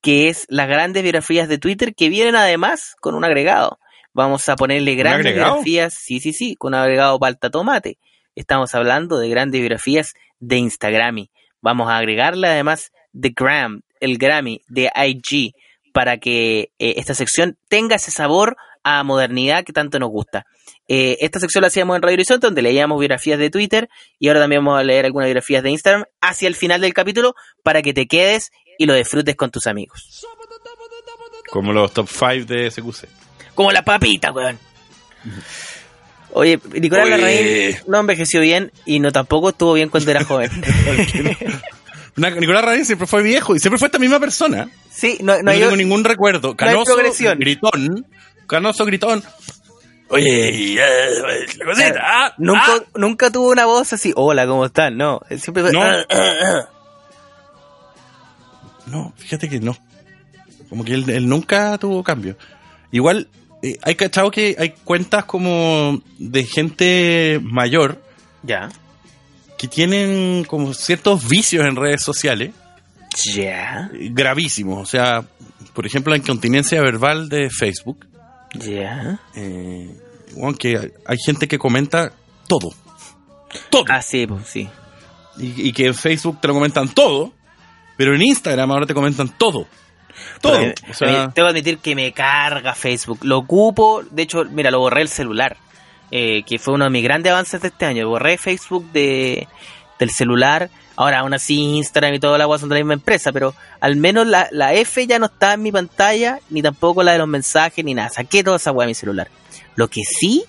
[0.00, 3.78] que es las grandes biografías de Twitter, que vienen además con un agregado.
[4.14, 7.98] Vamos a ponerle grandes biografías, sí, sí, sí, con un agregado palta tomate.
[8.34, 11.26] Estamos hablando de grandes biografías de Instagram.
[11.60, 15.54] Vamos a agregarle además de Gram, el Grammy, de IG,
[15.92, 18.56] para que eh, esta sección tenga ese sabor
[18.88, 20.46] a modernidad que tanto nos gusta.
[20.86, 23.88] Eh, esta sección la hacíamos en Radio Horizonte, donde leíamos biografías de Twitter
[24.20, 27.34] y ahora también vamos a leer algunas biografías de Instagram hacia el final del capítulo
[27.64, 30.24] para que te quedes y lo disfrutes con tus amigos.
[31.50, 33.08] Como los top 5 de SQC.
[33.56, 34.58] Como la papita, weón.
[36.32, 37.08] Oye, Nicolás.
[37.08, 40.50] Larraín no envejeció bien y no tampoco estuvo bien cuando era joven.
[42.16, 44.68] Nicolás Radín siempre fue viejo y siempre fue esta misma persona.
[44.90, 46.50] sí, no, no, No, hay- tengo ningún recuerdo.
[46.50, 47.38] hay Canoso, progresión.
[47.38, 48.06] gritón.
[48.46, 49.22] Canoso, gritón.
[50.08, 51.16] Oye, eh,
[51.58, 52.84] la cosita, ah, nunca, ah.
[52.94, 54.96] nunca tuvo una voz así, hola, ¿cómo están?
[54.96, 55.72] No, él siempre fue...
[55.72, 55.82] No.
[55.82, 56.68] "Ah, ah, ah".
[58.86, 59.76] No, fíjate que no.
[60.68, 62.36] Como que él, él nunca tuvo cambio.
[62.92, 63.28] Igual,
[63.62, 68.00] eh, hay cachado que hay cuentas como de gente mayor
[68.44, 68.68] Ya.
[69.58, 72.52] que tienen como ciertos vicios en redes sociales
[73.34, 73.90] Ya.
[73.92, 74.82] gravísimos.
[74.82, 75.24] O sea,
[75.74, 78.06] por ejemplo, la incontinencia verbal de Facebook.
[78.54, 79.18] Ya.
[79.34, 79.90] Eh,
[80.34, 82.12] bueno, que hay- hay gente que comenta
[82.48, 82.70] todo.
[83.70, 83.84] Todo.
[83.88, 84.68] Ah, sí, pues sí.
[85.38, 87.32] Y, y que en Facebook te lo comentan todo,
[87.96, 89.66] pero en Instagram ahora te comentan todo.
[90.40, 90.58] Todo.
[90.58, 93.18] Pero, O sea, a mí tengo que admitir que me carga Facebook.
[93.22, 95.56] Lo ocupo, de hecho, mira, lo borré el celular.
[96.12, 98.08] eh, que fue uno de mis grandes avances de este año.
[98.08, 99.48] Borré Facebook de,
[99.98, 100.70] del celular.
[100.96, 103.96] Ahora, aún así, Instagram y toda la agua son de la misma empresa, pero al
[103.96, 107.28] menos la, la F ya no está en mi pantalla, ni tampoco la de los
[107.28, 108.08] mensajes, ni nada.
[108.08, 109.28] Saqué toda esa weá de mi celular.
[109.74, 110.44] Lo que sí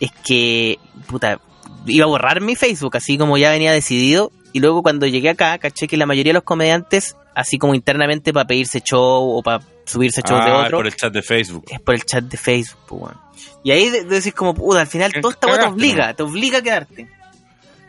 [0.00, 1.40] es que, puta,
[1.86, 4.32] iba a borrar mi Facebook, así como ya venía decidido.
[4.54, 8.32] Y luego cuando llegué acá, caché que la mayoría de los comediantes, así como internamente
[8.32, 11.64] para pedirse show o para subirse show de Ah, otro, por el chat de Facebook.
[11.70, 13.16] es por el chat de Facebook, pues, weón.
[13.64, 16.58] Y ahí de- decís como, puta, al final toda esta weá te obliga, te obliga
[16.58, 17.08] a quedarte.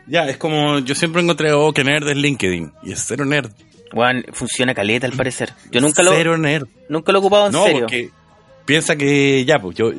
[0.06, 2.72] Ya, es como yo siempre encontré, oh, que nerd es LinkedIn.
[2.82, 3.50] Y es cero nerd.
[3.92, 5.52] Weón, funciona caleta al parecer.
[5.70, 6.66] Yo nunca lo, Cero nerd.
[6.88, 7.80] nunca lo he ocupado en No, serio.
[7.82, 8.10] porque
[8.64, 9.92] piensa que ya, pues yo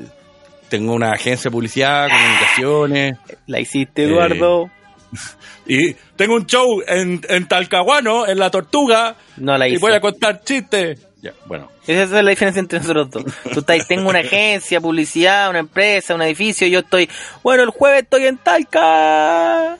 [0.70, 3.18] tengo una agencia de publicidad, comunicaciones.
[3.48, 4.70] La hiciste, Eh, Eduardo.
[5.68, 9.16] Y tengo un show en, en Talcahuano, en La Tortuga.
[9.38, 9.82] No la Y hice.
[9.82, 11.00] voy a contar chistes.
[11.24, 11.72] Ya, bueno.
[11.88, 13.24] Esa es la diferencia entre nosotros dos.
[13.52, 17.10] Tú estás, tengo una agencia, publicidad, una empresa, un edificio, y yo estoy,
[17.42, 19.78] bueno, el jueves estoy en Talca.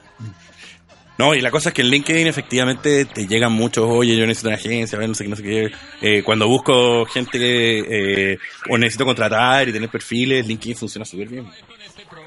[1.18, 4.50] No, y la cosa es que en LinkedIn efectivamente te llegan muchos, oye, yo necesito
[4.50, 5.72] una agencia, no sé qué, no sé qué.
[6.02, 7.80] Eh, cuando busco gente que,
[8.34, 8.38] eh,
[8.70, 11.48] o necesito contratar y tener perfiles, LinkedIn funciona súper bien.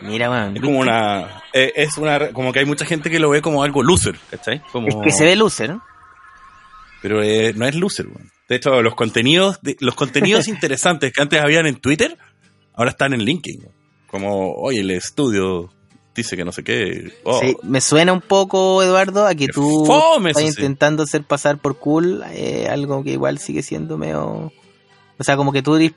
[0.01, 0.57] Mira, weón.
[0.57, 3.63] Es como una, eh, es una, como que hay mucha gente que lo ve como
[3.63, 4.63] algo loser, ¿cachai?
[4.73, 5.83] Como, Es que se ve loser, ¿no?
[7.03, 8.31] Pero eh, no es loser, weón.
[8.49, 12.17] De hecho, los contenidos, de- los contenidos interesantes que antes habían en Twitter,
[12.75, 13.69] ahora están en LinkedIn.
[14.07, 15.71] Como, oye, el estudio
[16.19, 17.13] dice que no sé qué.
[17.25, 20.49] Oh, Sí, me suena un poco, Eduardo, a que tú fome, estás sí.
[20.51, 24.53] intentando hacer pasar por cool eh, algo que igual sigue siendo medio...
[25.21, 25.93] O sea, como que tú eres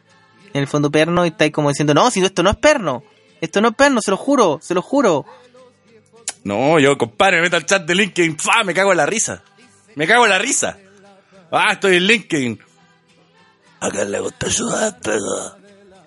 [0.53, 3.03] en el fondo perno y estás como diciendo, no, si esto no es perno,
[3.39, 5.25] esto no es perno, se lo juro, se lo juro.
[6.43, 8.63] No, yo, compadre, me meto al chat de LinkedIn, ¡fa!
[8.63, 9.43] me cago en la risa.
[9.95, 10.77] Me cago en la risa.
[11.51, 12.59] Ah, estoy en LinkedIn.
[13.81, 15.21] ¿A quién le gusta ayudar, pero?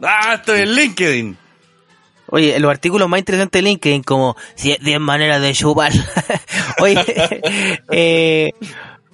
[0.03, 1.39] Ah, estoy en LinkedIn.
[2.29, 5.93] Oye, los artículos más interesantes de LinkedIn, como 10 maneras de chupar.
[6.81, 6.99] Oye,
[7.93, 8.51] eh,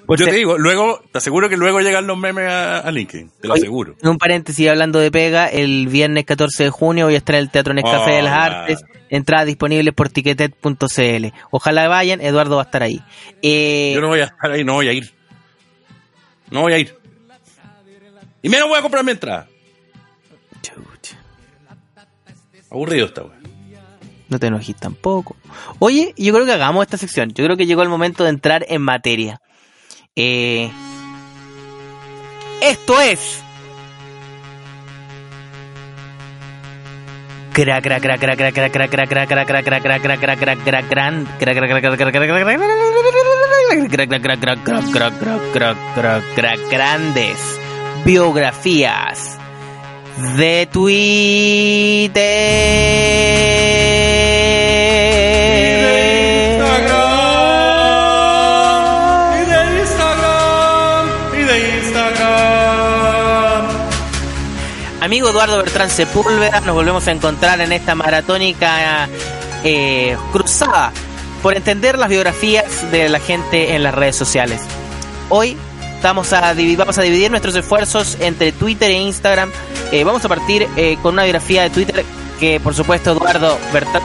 [0.06, 3.30] por yo te digo, luego, te aseguro que luego llegan los memes a, a LinkedIn,
[3.40, 3.94] te lo Oye, aseguro.
[4.02, 7.42] En un paréntesis, hablando de pega, el viernes 14 de junio voy a estar en
[7.42, 8.32] el Teatro Nescafé Oh, de las.
[8.32, 8.84] Artes.
[9.12, 11.26] Entradas disponibles por tiquetet.cl.
[11.50, 13.02] Ojalá vayan, Eduardo va a estar ahí.
[13.42, 15.12] Eh, Yo no voy a estar ahí, no voy a ir.
[16.50, 16.94] No voy a ir.
[18.40, 19.48] Y menos voy a comprar mi entrada.
[22.70, 23.38] Aburrido esta weá.
[24.28, 25.36] no te enojes tampoco.
[25.80, 27.30] Oye, yo creo que hagamos esta sección.
[27.34, 29.40] Yo creo que llegó el momento de entrar en materia.
[30.14, 30.70] Eh,
[32.62, 33.42] esto es.
[37.52, 40.64] Crack, crack, crack, crack, crack, crack, crack, crack, crack, crack, crack, crack, crack, crack, crack,
[40.64, 40.88] crack,
[46.36, 47.58] gran- grandes
[48.04, 49.39] biografías
[50.36, 52.20] de Twitter.
[59.34, 61.08] Y de Instagram.
[61.32, 63.68] Y de Instagram.
[65.00, 69.08] Amigo Eduardo Bertrán Sepúlveda, nos volvemos a encontrar en esta maratónica
[69.64, 70.92] eh, cruzada
[71.42, 74.60] por entender las biografías de la gente en las redes sociales.
[75.30, 75.56] Hoy
[76.00, 79.50] estamos a vamos a dividir nuestros esfuerzos entre Twitter e Instagram.
[79.92, 82.06] Eh, vamos a partir eh, con una biografía de Twitter
[82.38, 84.02] que, por supuesto, Eduardo Bertrán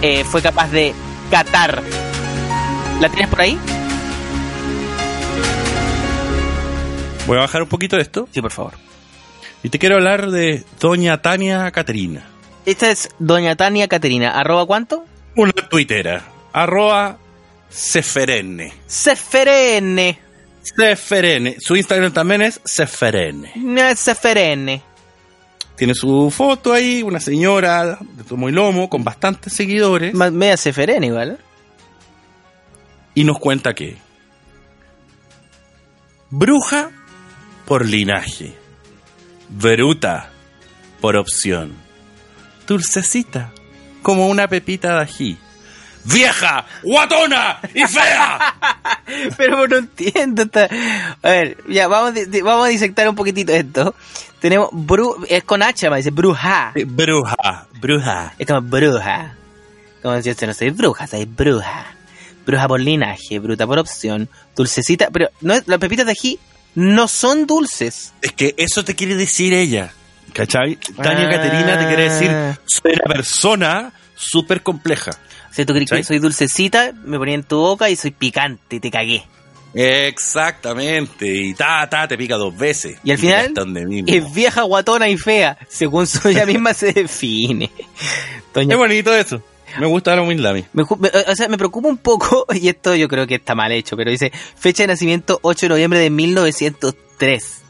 [0.00, 0.94] eh, fue capaz de
[1.30, 1.82] catar.
[2.98, 3.58] ¿La tienes por ahí?
[7.26, 8.26] Voy a bajar un poquito de esto.
[8.32, 8.72] Sí, por favor.
[9.62, 12.24] Y te quiero hablar de Doña Tania Caterina.
[12.64, 14.30] Esta es Doña Tania Caterina.
[14.30, 15.04] ¿Arroba cuánto?
[15.36, 16.22] Una tuitera.
[16.54, 17.18] Arroba
[17.68, 18.72] Ceferene.
[20.62, 21.56] Seferene.
[21.60, 23.52] Su Instagram también es Ceferene.
[23.56, 24.82] No, Seferene.
[25.76, 30.14] Tiene su foto ahí, una señora de tomo y lomo con bastantes seguidores.
[30.14, 31.30] Ma- Media Seferene igual.
[31.32, 31.36] ¿eh?
[33.14, 33.98] y nos cuenta que
[36.30, 36.90] bruja
[37.66, 38.54] por linaje,
[39.50, 40.30] bruta
[41.00, 41.74] por opción,
[42.66, 43.52] dulcecita
[44.02, 45.38] como una pepita de ají,
[46.04, 48.54] vieja, guatona y fea.
[49.36, 50.42] Pero no entiendo.
[50.42, 50.68] esta-
[51.22, 53.94] A ver, ya, vamos, vamos a disectar un poquitito esto.
[54.40, 55.24] Tenemos bru...
[55.28, 56.72] Es con H, me dice bruja.
[56.86, 58.34] bruja, bruja.
[58.38, 59.34] Es como bruja.
[60.02, 61.86] Como si yo no soy bruja, soy bruja.
[62.44, 65.10] Bruja por linaje, bruta por opción, dulcecita.
[65.12, 66.38] Pero no las pepitas de ají
[66.74, 68.12] no son dulces.
[68.20, 69.92] Es que eso te quiere decir ella.
[70.32, 70.76] ¿Cachai?
[71.00, 71.30] Tania Ah.
[71.30, 72.30] Caterina te quiere decir,
[72.64, 73.92] soy una persona
[74.30, 75.10] súper compleja.
[75.50, 78.80] O sea, tú crees que soy dulcecita, me ponía en tu boca y soy picante,
[78.80, 79.24] te cagué.
[79.74, 81.26] Exactamente.
[81.26, 82.98] Y ta, ta, te pica dos veces.
[83.04, 83.52] Y al final
[84.06, 87.70] es vieja, guatona y fea, según su ella misma se define.
[88.54, 89.42] Doña Es bonito eso.
[89.78, 90.64] Me gusta la humildad a mí.
[90.74, 93.54] Me, ju- me- o sea, me preocupa un poco, y esto yo creo que está
[93.54, 97.62] mal hecho, pero dice fecha de nacimiento 8 de noviembre de 1903.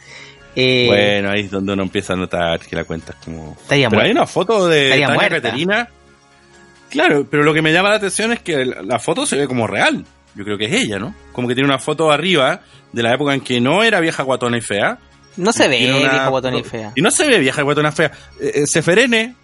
[0.57, 3.57] Eh, Bueno, ahí es donde uno empieza a notar que la cuenta es como...
[3.69, 5.41] Pero hay una foto de Tania muerta.
[5.41, 5.89] Caterina.
[6.93, 9.67] Claro, pero lo que me llama la atención es que la foto se ve como
[9.67, 10.05] real.
[10.35, 11.15] Yo creo que es ella, ¿no?
[11.33, 12.61] Como que tiene una foto arriba
[12.93, 14.99] de la época en que no era vieja, guatona y fea.
[15.39, 16.93] no se ve una vieja guatona y fea.
[16.95, 18.13] Y no se ve vieja, guatona fea.
[18.39, 19.35] Eh, eh, Seferene.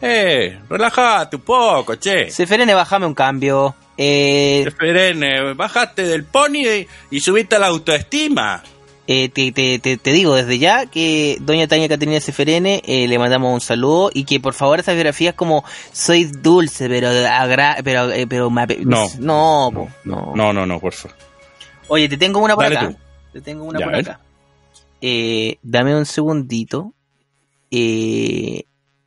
[0.00, 2.30] Eh, relájate un poco, che.
[2.30, 3.74] Seferene, bájame un cambio.
[3.98, 8.62] Eh, Seferene, bajaste del pony y, y subiste a la autoestima.
[9.08, 13.18] Eh, te, te- te- te digo desde ya que doña Tania Caterina Seferene eh, le
[13.18, 18.10] mandamos un saludo y que por favor esas biografías como soy dulce pero agra pero
[18.10, 18.50] eh, pero
[18.84, 19.06] No.
[19.18, 19.70] no,
[20.04, 21.16] no No, no, no, por favor.
[21.88, 22.96] oye te tengo una por Dale acá tú.
[23.32, 24.20] te tengo una Ya, por acá
[25.00, 26.92] eh, dame un segundito
[27.70, 28.64] eh,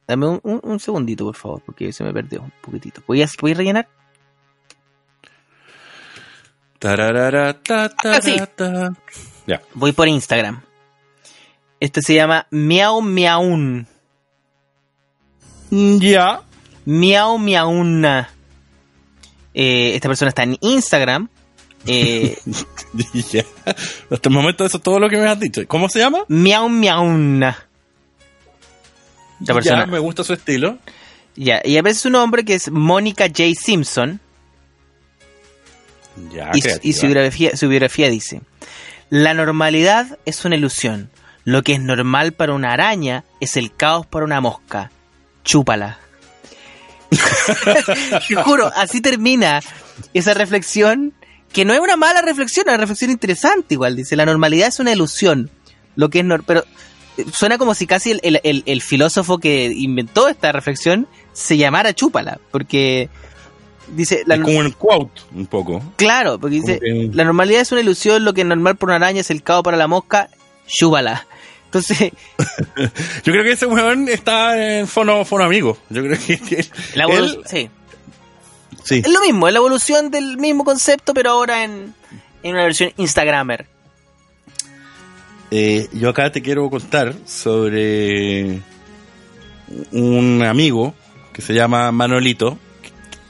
[0.07, 3.27] dame un, un- un segundito por favor porque se me perdió un poquitito ¿Voy a,
[3.41, 3.87] voy a rellenar?
[6.79, 8.37] Tararara, ta, Ah, sí.
[9.73, 10.61] Voy por Instagram
[11.79, 13.87] este se llama Miau Miaun
[15.71, 16.41] Ya.
[16.85, 18.29] Miau Miauna.
[19.53, 21.29] Eh, esta persona está en Instagram.
[21.85, 22.37] Eh,
[23.31, 23.45] ya.
[24.09, 25.61] Hasta el momento eso es todo lo que me has dicho.
[25.67, 26.19] ¿Cómo se llama?
[26.27, 27.67] miau Miauna.
[29.39, 29.85] Esta persona.
[29.85, 30.77] Ya, me gusta su estilo.
[31.35, 33.43] Ya, y aparece su nombre que es Mónica J.
[33.55, 34.19] Simpson.
[36.33, 38.41] Ya, y, y su, biografía, su biografía dice:
[39.09, 41.09] La normalidad es una ilusión.
[41.45, 44.91] Lo que es normal para una araña es el caos para una mosca.
[45.43, 45.97] Chúpala.
[48.27, 49.61] Te juro, así termina
[50.13, 51.13] esa reflexión,
[51.51, 53.95] que no es una mala reflexión, es una reflexión interesante igual.
[53.95, 55.49] Dice, la normalidad es una ilusión.
[55.95, 56.63] Lo que es nor- pero
[57.17, 62.39] eh, suena como si casi el- el filósofo que inventó esta reflexión se llamara Chúpala,
[62.51, 63.09] porque
[63.95, 65.81] dice, la, Es como un quote, un poco.
[65.97, 69.05] Claro, porque dice, que- la normalidad es una ilusión, lo que es normal para una
[69.07, 70.29] araña es el caos para la mosca,
[70.67, 71.25] chúbala.
[71.65, 72.11] Entonces,
[73.23, 75.77] Yo creo que ese weón está en fono, fono amigo.
[75.89, 76.65] Yo creo que, que
[76.95, 77.69] la él- evolu- sí.
[78.83, 79.01] sí.
[79.05, 81.93] es lo mismo, es la evolución del mismo concepto, pero ahora en,
[82.43, 83.67] en una versión Instagramer.
[85.51, 88.61] Eh, yo acá te quiero contar sobre
[89.91, 90.93] un amigo
[91.33, 92.57] que se llama Manolito,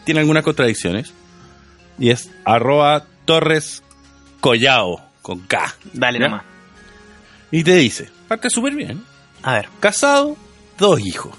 [0.10, 1.14] tiene algunas contradicciones,
[2.00, 3.84] y es arroba Torres
[4.40, 5.76] Collao, con K.
[5.94, 6.26] Dale ¿Ya?
[6.30, 6.44] nomás.
[7.52, 9.04] Y te dice, parte súper bien,
[9.44, 10.36] A ver, casado,
[10.80, 11.36] dos hijos.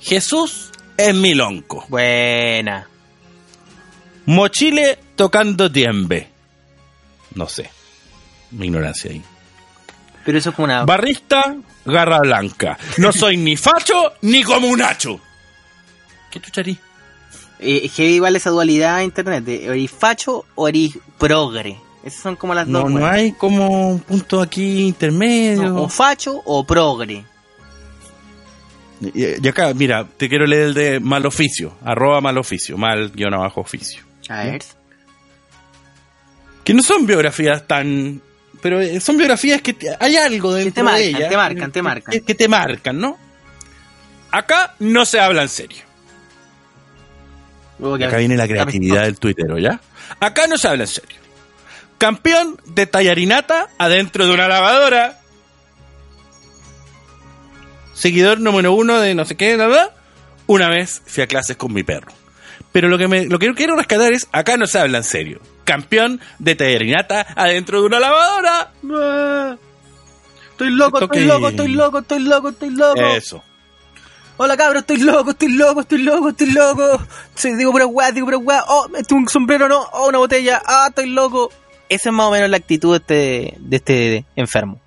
[0.00, 1.84] Jesús es milonco.
[1.90, 2.88] buena.
[4.24, 6.30] Mochile tocando tiembe.
[7.34, 7.68] No sé.
[8.50, 9.22] Mi ignorancia ahí.
[10.24, 10.86] Pero eso es como una...
[10.86, 12.78] Barrista, garra blanca.
[12.96, 15.20] No soy ni facho ni comunacho.
[16.30, 16.78] ¿Qué chucharí?
[17.58, 21.78] Eh, que igual esa dualidad en internet, de eres facho o eres progre.
[22.04, 22.90] Esas son como las No, dos.
[22.90, 23.14] no weas.
[23.14, 25.62] hay como un punto aquí intermedio.
[25.70, 27.24] No, o facho o progre.
[29.00, 31.74] Y, y acá, mira, te quiero leer el de mal oficio.
[31.84, 32.76] Arroba mal oficio.
[32.78, 34.02] Mal guion abajo oficio.
[34.28, 34.62] A ver.
[36.64, 38.20] Que no son biografías tan...
[38.62, 41.28] Pero eh, son biografías que te- hay algo dentro te marcan, de ellas.
[41.28, 42.12] te marcan, que- te marcan.
[42.12, 43.18] Que, que te marcan, ¿no?
[44.30, 45.84] Acá no se habla en serio.
[47.78, 49.80] Luego Acá viene la creatividad del tuitero, ¿ya?
[50.20, 51.16] Acá no se habla en serio.
[51.98, 55.20] Campeón de tallarinata adentro de una lavadora.
[57.94, 59.92] Seguidor número uno de no sé qué, ¿verdad?
[60.46, 62.12] Una vez fui a clases con mi perro.
[62.72, 65.40] Pero lo que, me, lo que quiero rescatar es, acá no se habla en serio.
[65.64, 68.72] Campeón de tallarinata adentro de una lavadora.
[70.50, 73.06] Estoy loco, Esto estoy loco, estoy loco, estoy loco, estoy loco.
[73.06, 73.42] Eso.
[74.38, 77.02] Hola cabros, estoy loco, estoy loco, estoy loco, estoy loco.
[77.34, 78.64] Sí, digo pura weá, digo pura weá.
[78.68, 79.80] Oh, me un sombrero, no.
[79.92, 80.60] Oh, una botella.
[80.66, 81.50] Ah, estoy loco.
[81.88, 84.78] Esa es más o menos la actitud de este, de este enfermo.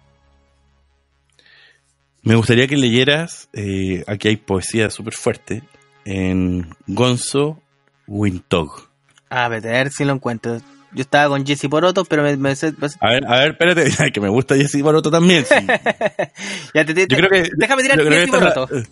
[2.22, 5.64] Me gustaría que leyeras, eh, aquí hay poesía súper fuerte,
[6.06, 7.60] en Gonzo
[8.08, 8.88] Wintog.
[9.30, 10.60] A ver, a ver si lo encuentro.
[10.91, 12.36] Yo estaba con Jesse Poroto, pero me...
[12.36, 15.45] me- me- A ver, a ver, espérate, que me gusta Jesse Baroto también.
[15.45, 15.56] sí.
[16.74, 17.50] ya te, te- Yo creo que.
[17.56, 18.68] Déjame tirar Jesse Poroto.
[18.72, 18.84] la,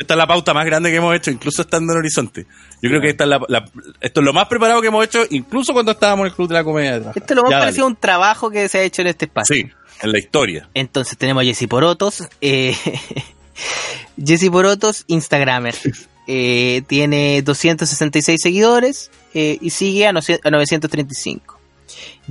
[0.00, 2.46] esta es la pauta más grande que hemos hecho, incluso estando en Horizonte.
[2.82, 3.64] Yo creo que esta es la, la-
[4.00, 6.54] esto es lo más preparado que hemos hecho, incluso cuando estábamos en el Club de
[6.54, 6.98] la Comedia.
[7.00, 7.10] de.
[7.14, 7.66] Esto es lo más Ya, dale.
[7.66, 9.54] parecido a un trabajo que se ha hecho en este espacio.
[9.54, 9.70] Sí,
[10.02, 10.68] en la historia.
[10.74, 12.24] Entonces tenemos a Jesse Porotos.
[12.40, 12.74] Eh,
[14.24, 15.74] Jesse Porotos, Instagramer.
[16.32, 21.58] Eh, tiene 266 seguidores eh, y sigue a, noce- a 935.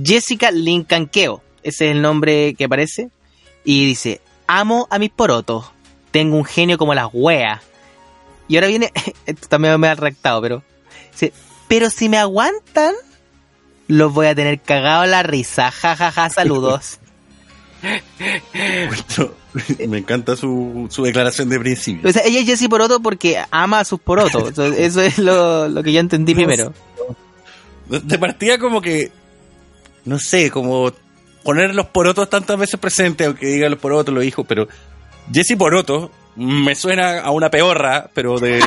[0.02, 3.10] Jessica Lincanqueo, ese es el nombre que aparece.
[3.62, 5.66] Y dice, amo a mis porotos.
[6.10, 7.60] Tengo un genio como las weas.
[8.48, 8.92] Y ahora viene,
[9.26, 10.62] esto también me ha rectado, pero.
[11.68, 12.94] Pero si me aguantan,
[13.86, 15.70] los voy a tener cagado la risa.
[15.70, 16.98] Ja, ja, ja, saludos.
[19.88, 22.08] Me encanta su, su declaración de principio.
[22.08, 24.58] O sea, ella es Jessie Poroto porque ama a sus porotos.
[24.58, 26.72] Eso- es lo, lo que yo entendí primero.
[27.88, 29.10] De, de partida como que,
[30.04, 30.92] no sé, como
[31.42, 34.68] poner los porotos tantas veces presentes, aunque diga los porotos, los hijos, pero
[35.32, 38.60] Jesse Poroto me suena a una peorra, pero de,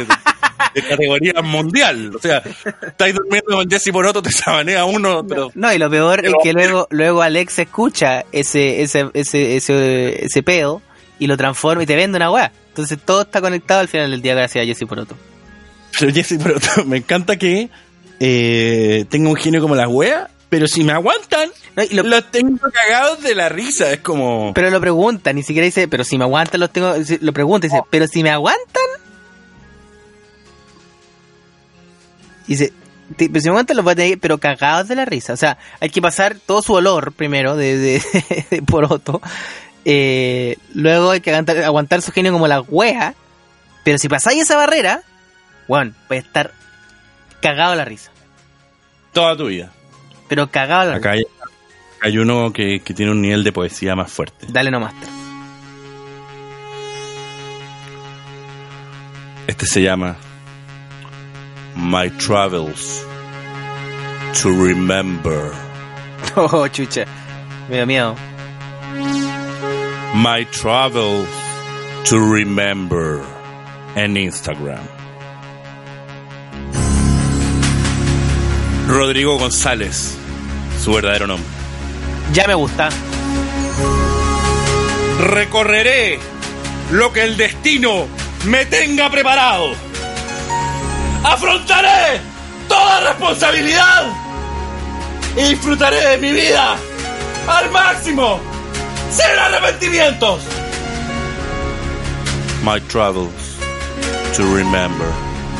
[0.73, 2.15] de categoría mundial.
[2.15, 2.41] O sea,
[2.85, 6.53] estáis durmiendo con Jesse Poroto, te sabanea uno, pero No, y lo peor es que
[6.53, 10.81] luego, luego Alex escucha ese, ese, ese, ese, ese pedo
[11.19, 12.51] y lo transforma y te vende una weá.
[12.69, 15.15] Entonces todo está conectado al final del día gracias a Jesse Poroto.
[15.99, 17.69] Pero Jesse Poroto, me encanta que
[18.19, 22.29] eh, tenga un genio como las weas, pero si me aguantan, No, y lo- los
[22.29, 23.91] tengo cagados de la risa.
[23.91, 24.51] Es como.
[24.53, 27.81] Pero lo pregunta, ni siquiera dice, pero si me aguantan los tengo, lo pregunta, dice,
[27.89, 28.83] pero si me aguantan.
[32.47, 32.71] Dice,
[33.17, 35.33] "Ti- pero si me aguantan los voy a tener, pero cagados de la risa.
[35.33, 38.01] O sea, hay que pasar todo su olor primero de, de,
[38.51, 39.19] de poroto.
[39.85, 43.15] Eh, luego hay que aguantar, aguantar su genio como la wea.
[43.83, 45.01] Pero si pasáis esa barrera,
[45.67, 46.51] bueno, puede estar
[47.41, 48.11] cagado de la risa.
[49.13, 49.71] toda tu vida.
[50.33, 51.25] Pero cagado Acá hay,
[52.01, 54.47] hay uno que, que tiene un nivel de poesía más fuerte.
[54.49, 54.91] Dale nomás.
[59.45, 60.15] Este se llama
[61.75, 63.05] My Travels
[64.41, 65.51] to Remember.
[66.35, 67.05] Oh, chucha.
[67.69, 68.15] Me da miedo.
[70.15, 71.29] My Travels
[72.09, 73.21] to Remember
[73.95, 74.83] en Instagram.
[78.87, 80.17] Rodrigo González,
[80.83, 81.47] su verdadero nombre.
[82.33, 82.89] Ya me gusta.
[85.19, 86.19] Recorreré
[86.91, 88.07] lo que el destino
[88.45, 89.71] me tenga preparado.
[91.23, 92.19] Afrontaré
[92.67, 94.07] toda responsabilidad
[95.37, 96.75] y disfrutaré de mi vida
[97.47, 98.39] al máximo,
[99.09, 100.41] sin arrepentimientos.
[102.61, 103.57] My travels
[104.35, 105.07] to remember.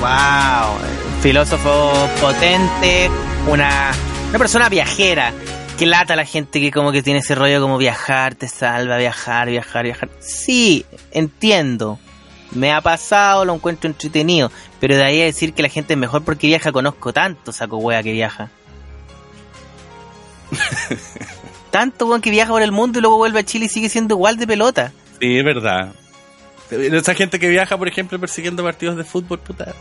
[0.02, 0.78] Wow,
[1.22, 3.10] filósofo potente,
[3.48, 3.94] una,
[4.34, 5.32] una persona viajera.
[5.78, 8.98] Que lata a la gente que como que tiene ese rollo como viajar, te salva,
[8.98, 10.10] viajar, viajar, viajar.
[10.20, 12.00] Sí, entiendo.
[12.50, 14.52] Me ha pasado, lo encuentro entretenido.
[14.80, 17.78] Pero de ahí a decir que la gente es mejor porque viaja, conozco tanto saco
[17.78, 18.50] wea que viaja.
[21.70, 24.16] tanto weón que viaja por el mundo y luego vuelve a Chile y sigue siendo
[24.16, 24.92] igual de pelota.
[25.22, 25.94] Sí, es verdad.
[26.72, 29.76] Esa gente que viaja, por ejemplo, persiguiendo partidos de fútbol, puta.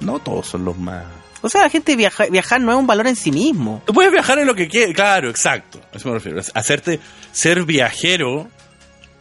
[0.00, 1.04] No todos son los más.
[1.42, 3.82] O sea, la gente viaja, viajar no es un valor en sí mismo.
[3.86, 5.80] Tú puedes viajar en lo que quieras, claro, exacto.
[5.92, 6.40] A eso me refiero.
[6.54, 7.00] Hacerte
[7.32, 8.48] ser viajero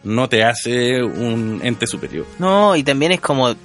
[0.03, 2.25] no te hace un ente superior.
[2.37, 3.55] No, y también es como,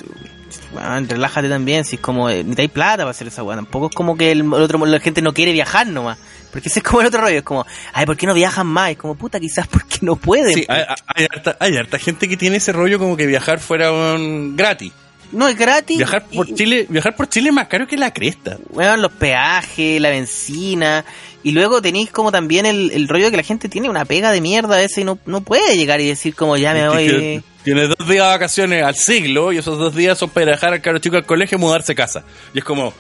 [1.09, 3.57] relájate también, si es como, eh, necesitáis plata para hacer esa weá.
[3.57, 6.19] Tampoco es como que el, otro, la gente no quiere viajar nomás.
[6.53, 8.91] Porque ese es como el otro rollo, es como, ay, ¿por qué no viajan más?
[8.91, 10.55] Es como, puta, quizás porque no pueden.
[10.55, 13.91] Sí, hay, hay harta, hay harta gente que tiene ese rollo como que viajar fuera
[13.91, 14.93] un gratis.
[15.33, 15.99] No, es gratis.
[15.99, 18.59] Viajar por y- Chile, viajar por Chile es más caro que la cresta.
[18.71, 21.05] weón, los peajes, la benzina.
[21.43, 24.33] Y luego tenéis como también el, el rollo de que la gente tiene una pega
[24.33, 27.43] de mierda a veces y no, no puede llegar y decir como, ya me voy.
[27.65, 30.81] Tienes dos días de vacaciones al siglo y esos dos días son para dejar al
[30.81, 32.25] caro chico al colegio y mudarse a casa.
[32.55, 32.93] Y es como,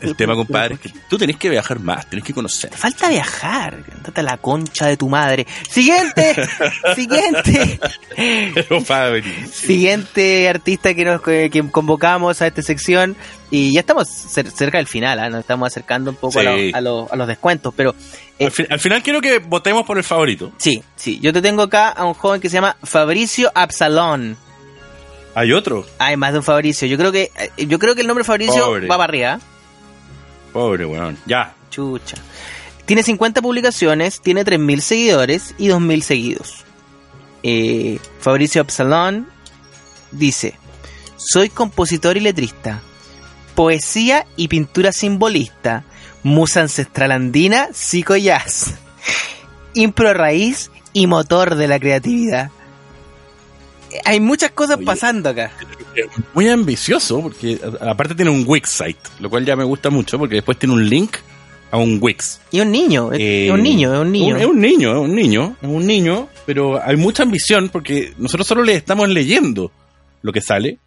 [0.00, 2.70] el tema, compadre, es que tú tenés que viajar más, tenés que conocer.
[2.72, 3.78] Falta viajar.
[4.16, 5.46] La concha de tu madre.
[5.68, 6.34] Siguiente,
[6.94, 7.80] siguiente.
[9.52, 13.16] Siguiente artista que nos que convocamos a esta sección
[13.50, 15.28] y ya estamos cer- cerca del final, ¿ah?
[15.28, 17.94] nos estamos acercando un poco a, lo- a lo- a los descuentos, pero
[18.38, 20.52] eh, al, fin- al final quiero que votemos por el favorito.
[20.56, 24.36] sí, sí, yo te tengo acá a un joven que se llama Fabricio Absalón.
[25.34, 25.86] Hay otro.
[25.98, 28.64] Hay más de un Fabricio, yo creo que eh, yo creo que el nombre Fabricio
[28.66, 28.86] Pobre.
[28.86, 29.32] va para arriba.
[29.40, 29.40] ¿ah?
[30.52, 31.18] Pobre weón.
[31.26, 31.54] Ya.
[31.70, 32.16] Chucha.
[32.84, 36.64] Tiene 50 publicaciones, tiene 3.000 seguidores y 2.000 seguidos.
[37.42, 39.28] Eh, Fabricio Absalón
[40.10, 40.54] dice,
[41.16, 42.80] soy compositor y letrista,
[43.54, 45.84] poesía y pintura simbolista,
[46.22, 48.74] musa ancestral andina, psico-jazz,
[49.74, 52.50] impro raíz y motor de la creatividad.
[54.04, 54.86] Hay muchas cosas Oye.
[54.86, 55.50] pasando acá.
[56.34, 60.36] Muy ambicioso, porque aparte tiene un Wix site, lo cual ya me gusta mucho, porque
[60.36, 61.16] después tiene un link
[61.70, 62.40] a un Wix.
[62.50, 64.36] Y un niño, es- Eh, es un niño, es un niño.
[64.36, 68.46] Es un niño, es un niño, es un niño, pero hay mucha ambición porque nosotros
[68.46, 69.70] solo le estamos leyendo
[70.22, 70.78] lo que sale,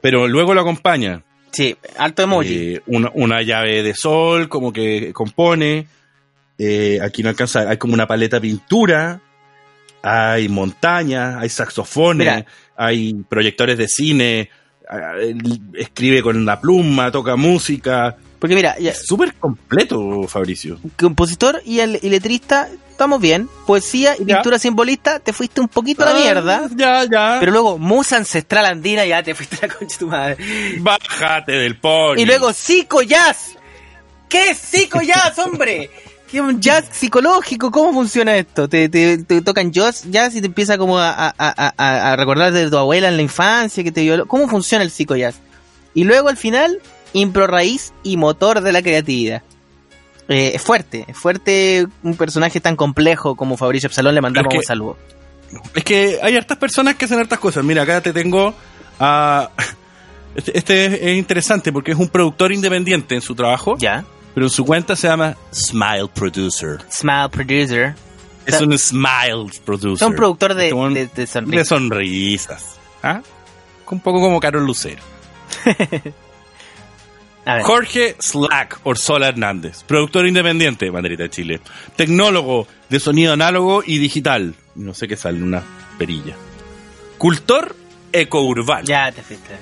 [0.00, 2.54] pero luego lo acompaña Sí, alto emoji.
[2.74, 5.86] eh, una, una llave de sol, como que compone.
[6.58, 9.20] eh, aquí no alcanza, hay como una paleta de pintura,
[10.08, 12.46] hay montañas, hay saxofones, Mira.
[12.76, 14.50] hay proyectores de cine,
[15.74, 18.16] escribe con la pluma, toca música.
[18.38, 20.78] Porque mira, ya, Es súper completo, Fabricio.
[20.98, 23.48] compositor y, el, y letrista, estamos bien.
[23.66, 24.36] Poesía y Ya.
[24.36, 26.68] pintura simbolista, te fuiste un poquito a la Ah, mierda.
[26.76, 27.36] Ya, ya.
[27.40, 30.36] Pero luego, musa ancestral andina, ya te fuiste a la concha de tu madre.
[30.80, 32.18] Bájate del pony.
[32.20, 33.56] Y luego, psico-jazz.
[34.28, 35.90] ¿Qué es psico-jazz, hombre?
[36.30, 37.70] ¿Qué es un jazz psicológico?
[37.70, 38.68] ¿Cómo funciona esto?
[38.68, 41.74] Te, te, te tocan jazz, jazz y te empieza como a, a,
[42.12, 44.26] a, recordar de tu abuela en la infancia que te violó.
[44.26, 45.36] ¿Cómo funciona el psico-jazz?
[45.94, 46.80] Y luego al final,
[47.12, 49.42] impro raíz y motor de la creatividad.
[50.28, 54.56] Eh, es fuerte, es fuerte un personaje tan complejo como Fabricio Absalón, le mandamos un
[54.56, 54.98] es que- saludo.
[55.76, 57.62] Es que hay hartas personas que hacen hartas cosas.
[57.64, 58.52] Mira, acá te tengo
[58.98, 59.50] a...
[60.34, 64.04] Este, este es interesante porque es un productor independiente en su trabajo, Ya.
[64.36, 66.80] Pero su cuenta se llama Smile Producer.
[66.90, 67.94] Smile Producer.
[68.44, 69.94] Es un Smile Producer.
[70.06, 71.58] Es un productor de, Este de, de sonrisas.
[71.58, 72.64] de sonrisas.
[73.02, 73.22] ¿Ah?
[73.90, 75.02] Un poco como Carol Lucero.
[77.62, 81.60] Jorge Slack Orsola Hernández, productor independiente, Banderita de Chile.
[81.96, 84.54] Tecnólogo de sonido análogo y digital.
[84.74, 85.62] No sé qué sale, una
[85.96, 86.34] perilla.
[87.16, 87.74] Cultor
[88.12, 88.84] ecourbano.
[88.84, 89.54] Ya te fuiste.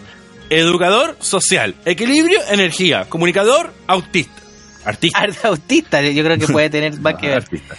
[0.50, 1.76] Educador social.
[1.84, 3.04] Equilibrio, energía.
[3.08, 4.43] Comunicador, autista.
[4.84, 5.26] Artista.
[5.44, 7.36] Autista, yo creo que puede tener más que ver.
[7.38, 7.74] Artista.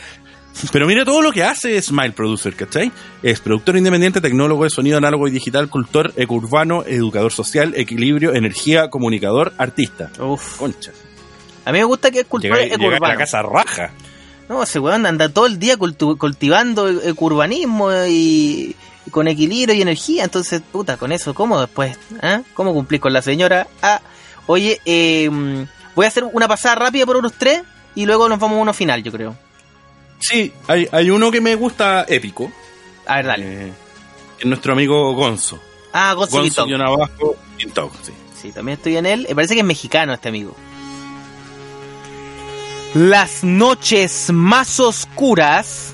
[0.71, 2.89] Pero mira todo lo que hace Smile Producer, ¿cachai?
[3.21, 8.89] Es productor independiente, tecnólogo de sonido análogo y digital, cultor ecurbano, educador social, equilibrio, energía,
[8.89, 10.09] comunicador, artista.
[10.17, 10.55] Uf.
[10.57, 10.91] Concha.
[11.65, 13.91] A mí me gusta que es cultura Llega, llega a la casa raja.
[14.47, 18.75] No, ese weón anda todo el día cultu- cultivando ecurbanismo y,
[19.05, 20.23] y con equilibrio y energía.
[20.23, 21.97] Entonces, puta, con eso, ¿cómo después?
[22.21, 22.43] ¿Ah?
[22.53, 23.67] ¿Cómo cumplís con la señora?
[23.81, 23.99] Ah,
[24.45, 25.29] oye, eh,
[25.95, 27.63] voy a hacer una pasada rápida por unos tres
[27.95, 29.35] y luego nos vamos a uno final, yo creo.
[30.19, 32.51] Sí, hay, hay uno que me gusta épico.
[33.05, 33.67] A ver, dale.
[33.67, 33.73] eh,
[34.45, 35.59] nuestro amigo Gonzo.
[35.93, 38.11] Ah, Gonzo Gonzo guion abajo, sí.
[38.41, 39.25] Sí, también estoy en él.
[39.29, 40.55] Me parece que es mexicano este amigo.
[42.93, 45.93] Las noches más oscuras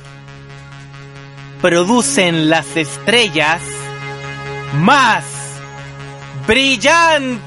[1.62, 3.62] producen las estrellas
[4.76, 5.24] más
[6.48, 7.42] brillantes.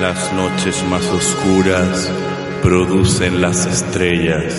[0.00, 2.10] Las noches más oscuras
[2.62, 4.54] producen las estrellas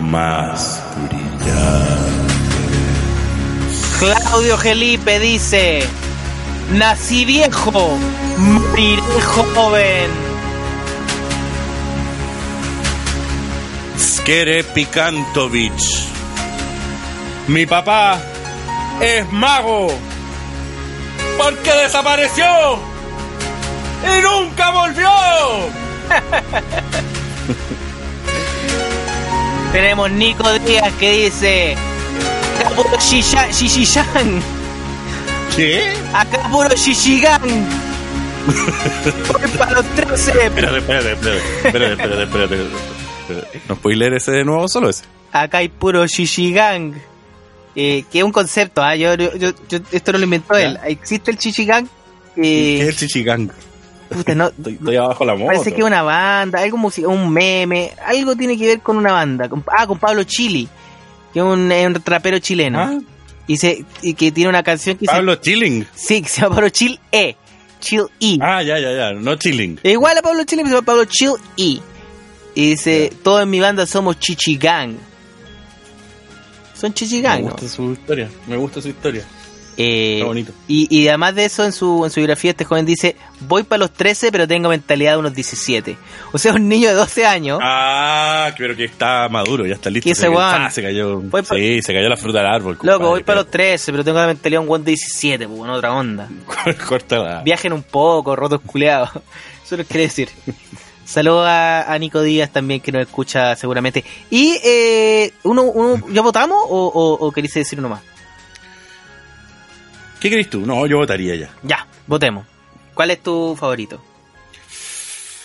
[0.00, 2.16] más brillantes.
[4.00, 5.84] Claudio Gelipe dice,
[6.72, 7.96] nací viejo,
[8.36, 9.20] moriré
[9.54, 10.10] joven.
[13.96, 16.08] Skere Pikantovich.
[17.46, 18.18] Mi papá
[19.00, 19.88] es mago.
[21.38, 22.95] Porque desapareció.
[24.04, 25.10] Y nunca volvió.
[29.72, 31.74] Tenemos Nico Díaz que dice,
[32.60, 34.40] acá puro Shisha- Shishishan.
[35.54, 35.92] ¿Qué?
[36.14, 37.42] Acá puro Shishigan.
[39.32, 40.30] Voy para los 13.
[40.46, 41.42] Espérate, espérate, espérate.
[41.66, 42.54] Espérate, espérate, espérate.
[42.54, 43.60] espérate.
[43.68, 44.66] ¿No puedes leer ese de nuevo?
[44.68, 45.04] Solo ese.
[45.32, 46.94] Acá hay puro Shishigang.
[47.74, 48.96] Eh, que es un concepto, ¿ah?
[48.96, 49.34] yo, yo-
[49.68, 50.78] yo- esto no lo inventó él.
[50.86, 51.86] Existe el Shishigang.
[52.34, 53.50] ¿Qué Eh, es el chichigang?
[54.08, 55.46] Puta, no, Estoy, estoy abajo la moto.
[55.46, 59.48] parece que una banda, algo música, un meme, algo tiene que ver con una banda.
[59.48, 60.68] Con- ah, con Pablo Chili,
[61.32, 62.80] que es un, un trapero chileno.
[62.80, 62.98] Ah,
[63.48, 65.86] Y, se, y que tiene una canción que Pablo Chilling.
[65.94, 67.36] se, sí, que se llama Pablo Chill E.
[67.80, 68.38] Chill E.
[68.40, 69.12] Ah, ya, ya, ya.
[69.12, 69.78] No Chilling.
[69.82, 71.80] E Igual a Pablo Chile, pero se llama Pablo Chill E.
[72.54, 74.96] Y dice, todos en mi banda somos Chichigang.
[76.74, 77.50] Son Me Chichigang, ¿no?
[77.52, 78.28] gusta su historia.
[78.46, 79.24] Me gusta su historia.
[79.78, 80.52] Eh, Está bonito.
[80.68, 83.80] Y, y además de eso, en su, en su biografía, este joven dice: Voy para
[83.80, 85.96] los 13, pero tengo mentalidad de unos 17.
[86.32, 87.58] O sea, un niño de 12 años.
[87.62, 90.04] Ah, creo que está maduro, ya está listo.
[90.06, 91.20] ¿Qué ese se, ah, se cayó.
[91.30, 92.78] Pa- Sí, se cayó la fruta del árbol.
[92.82, 95.46] Loco, voy compadre, para los 13, pero tengo la mentalidad de un buen de 17,
[95.46, 96.28] pues, en otra onda.
[96.64, 97.42] pero- Corta la.
[97.42, 99.10] Viajen un poco, rotos culeados.
[99.64, 100.30] Eso lo quiere decir.
[101.04, 104.04] Saludos a, a Nico Díaz también, que nos escucha seguramente.
[104.30, 108.00] Y, eh, uno, uno, ¿ya votamos o, o, o queréis decir uno más?
[110.20, 110.60] ¿Qué crees tú?
[110.60, 111.50] No, yo votaría ya.
[111.62, 112.46] Ya, votemos.
[112.94, 114.00] ¿Cuál es tu favorito?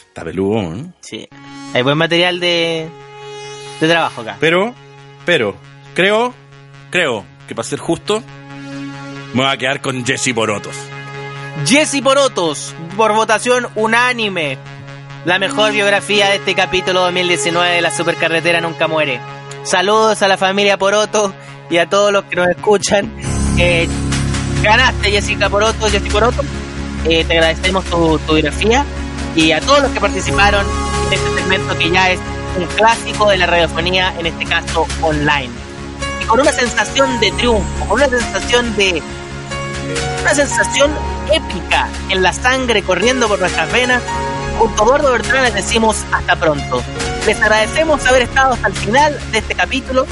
[0.08, 0.86] Está peludo, ¿eh?
[1.02, 1.28] Sí.
[1.74, 2.90] Hay buen material de,
[3.80, 4.38] de trabajo acá.
[4.40, 4.74] Pero,
[5.26, 5.56] pero,
[5.94, 6.34] creo,
[6.90, 8.24] creo que para ser justo,
[9.34, 10.76] me voy a quedar con Jesse Porotos.
[11.66, 14.58] Jesse Porotos, por votación unánime.
[15.26, 19.20] La mejor biografía de este capítulo 2019 de la Supercarretera Nunca Muere.
[19.64, 21.34] Saludos a la familia Poroto
[21.70, 23.12] y a todos los que nos escuchan.
[23.58, 23.88] Eh,
[24.62, 26.44] ganaste Jessica Poroto, Jessy Poroto.
[27.06, 28.86] Eh, te agradecemos tu, tu biografía
[29.36, 30.66] y a todos los que participaron
[31.08, 32.20] en este segmento que ya es
[32.58, 35.50] un clásico de la radiofonía, en este caso online.
[36.22, 39.02] Y con una sensación de triunfo, con una sensación de
[40.22, 40.92] Una sensación
[41.32, 44.02] épica en la sangre corriendo por nuestras venas.
[44.60, 46.84] Junto a Eduardo Bertrán les decimos hasta pronto.
[47.26, 50.06] Les agradecemos haber estado hasta el final de este capítulo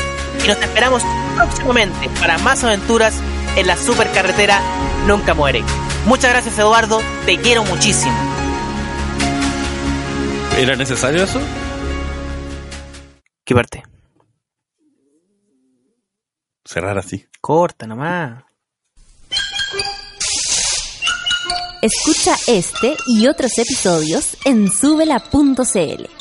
[0.43, 1.04] y nos esperamos
[1.36, 3.14] próximamente para más aventuras
[3.56, 4.62] en la supercarretera
[5.06, 5.64] Nunca Muere.
[6.06, 8.16] Muchas gracias Eduardo, te quiero muchísimo.
[10.58, 11.39] ¿Era necesario eso?
[13.45, 13.84] ¿Qué parte?
[16.66, 17.26] Cerrar así.
[17.41, 18.43] Corta nomás.
[21.82, 26.18] Escucha este y otros episodios en subela.cl.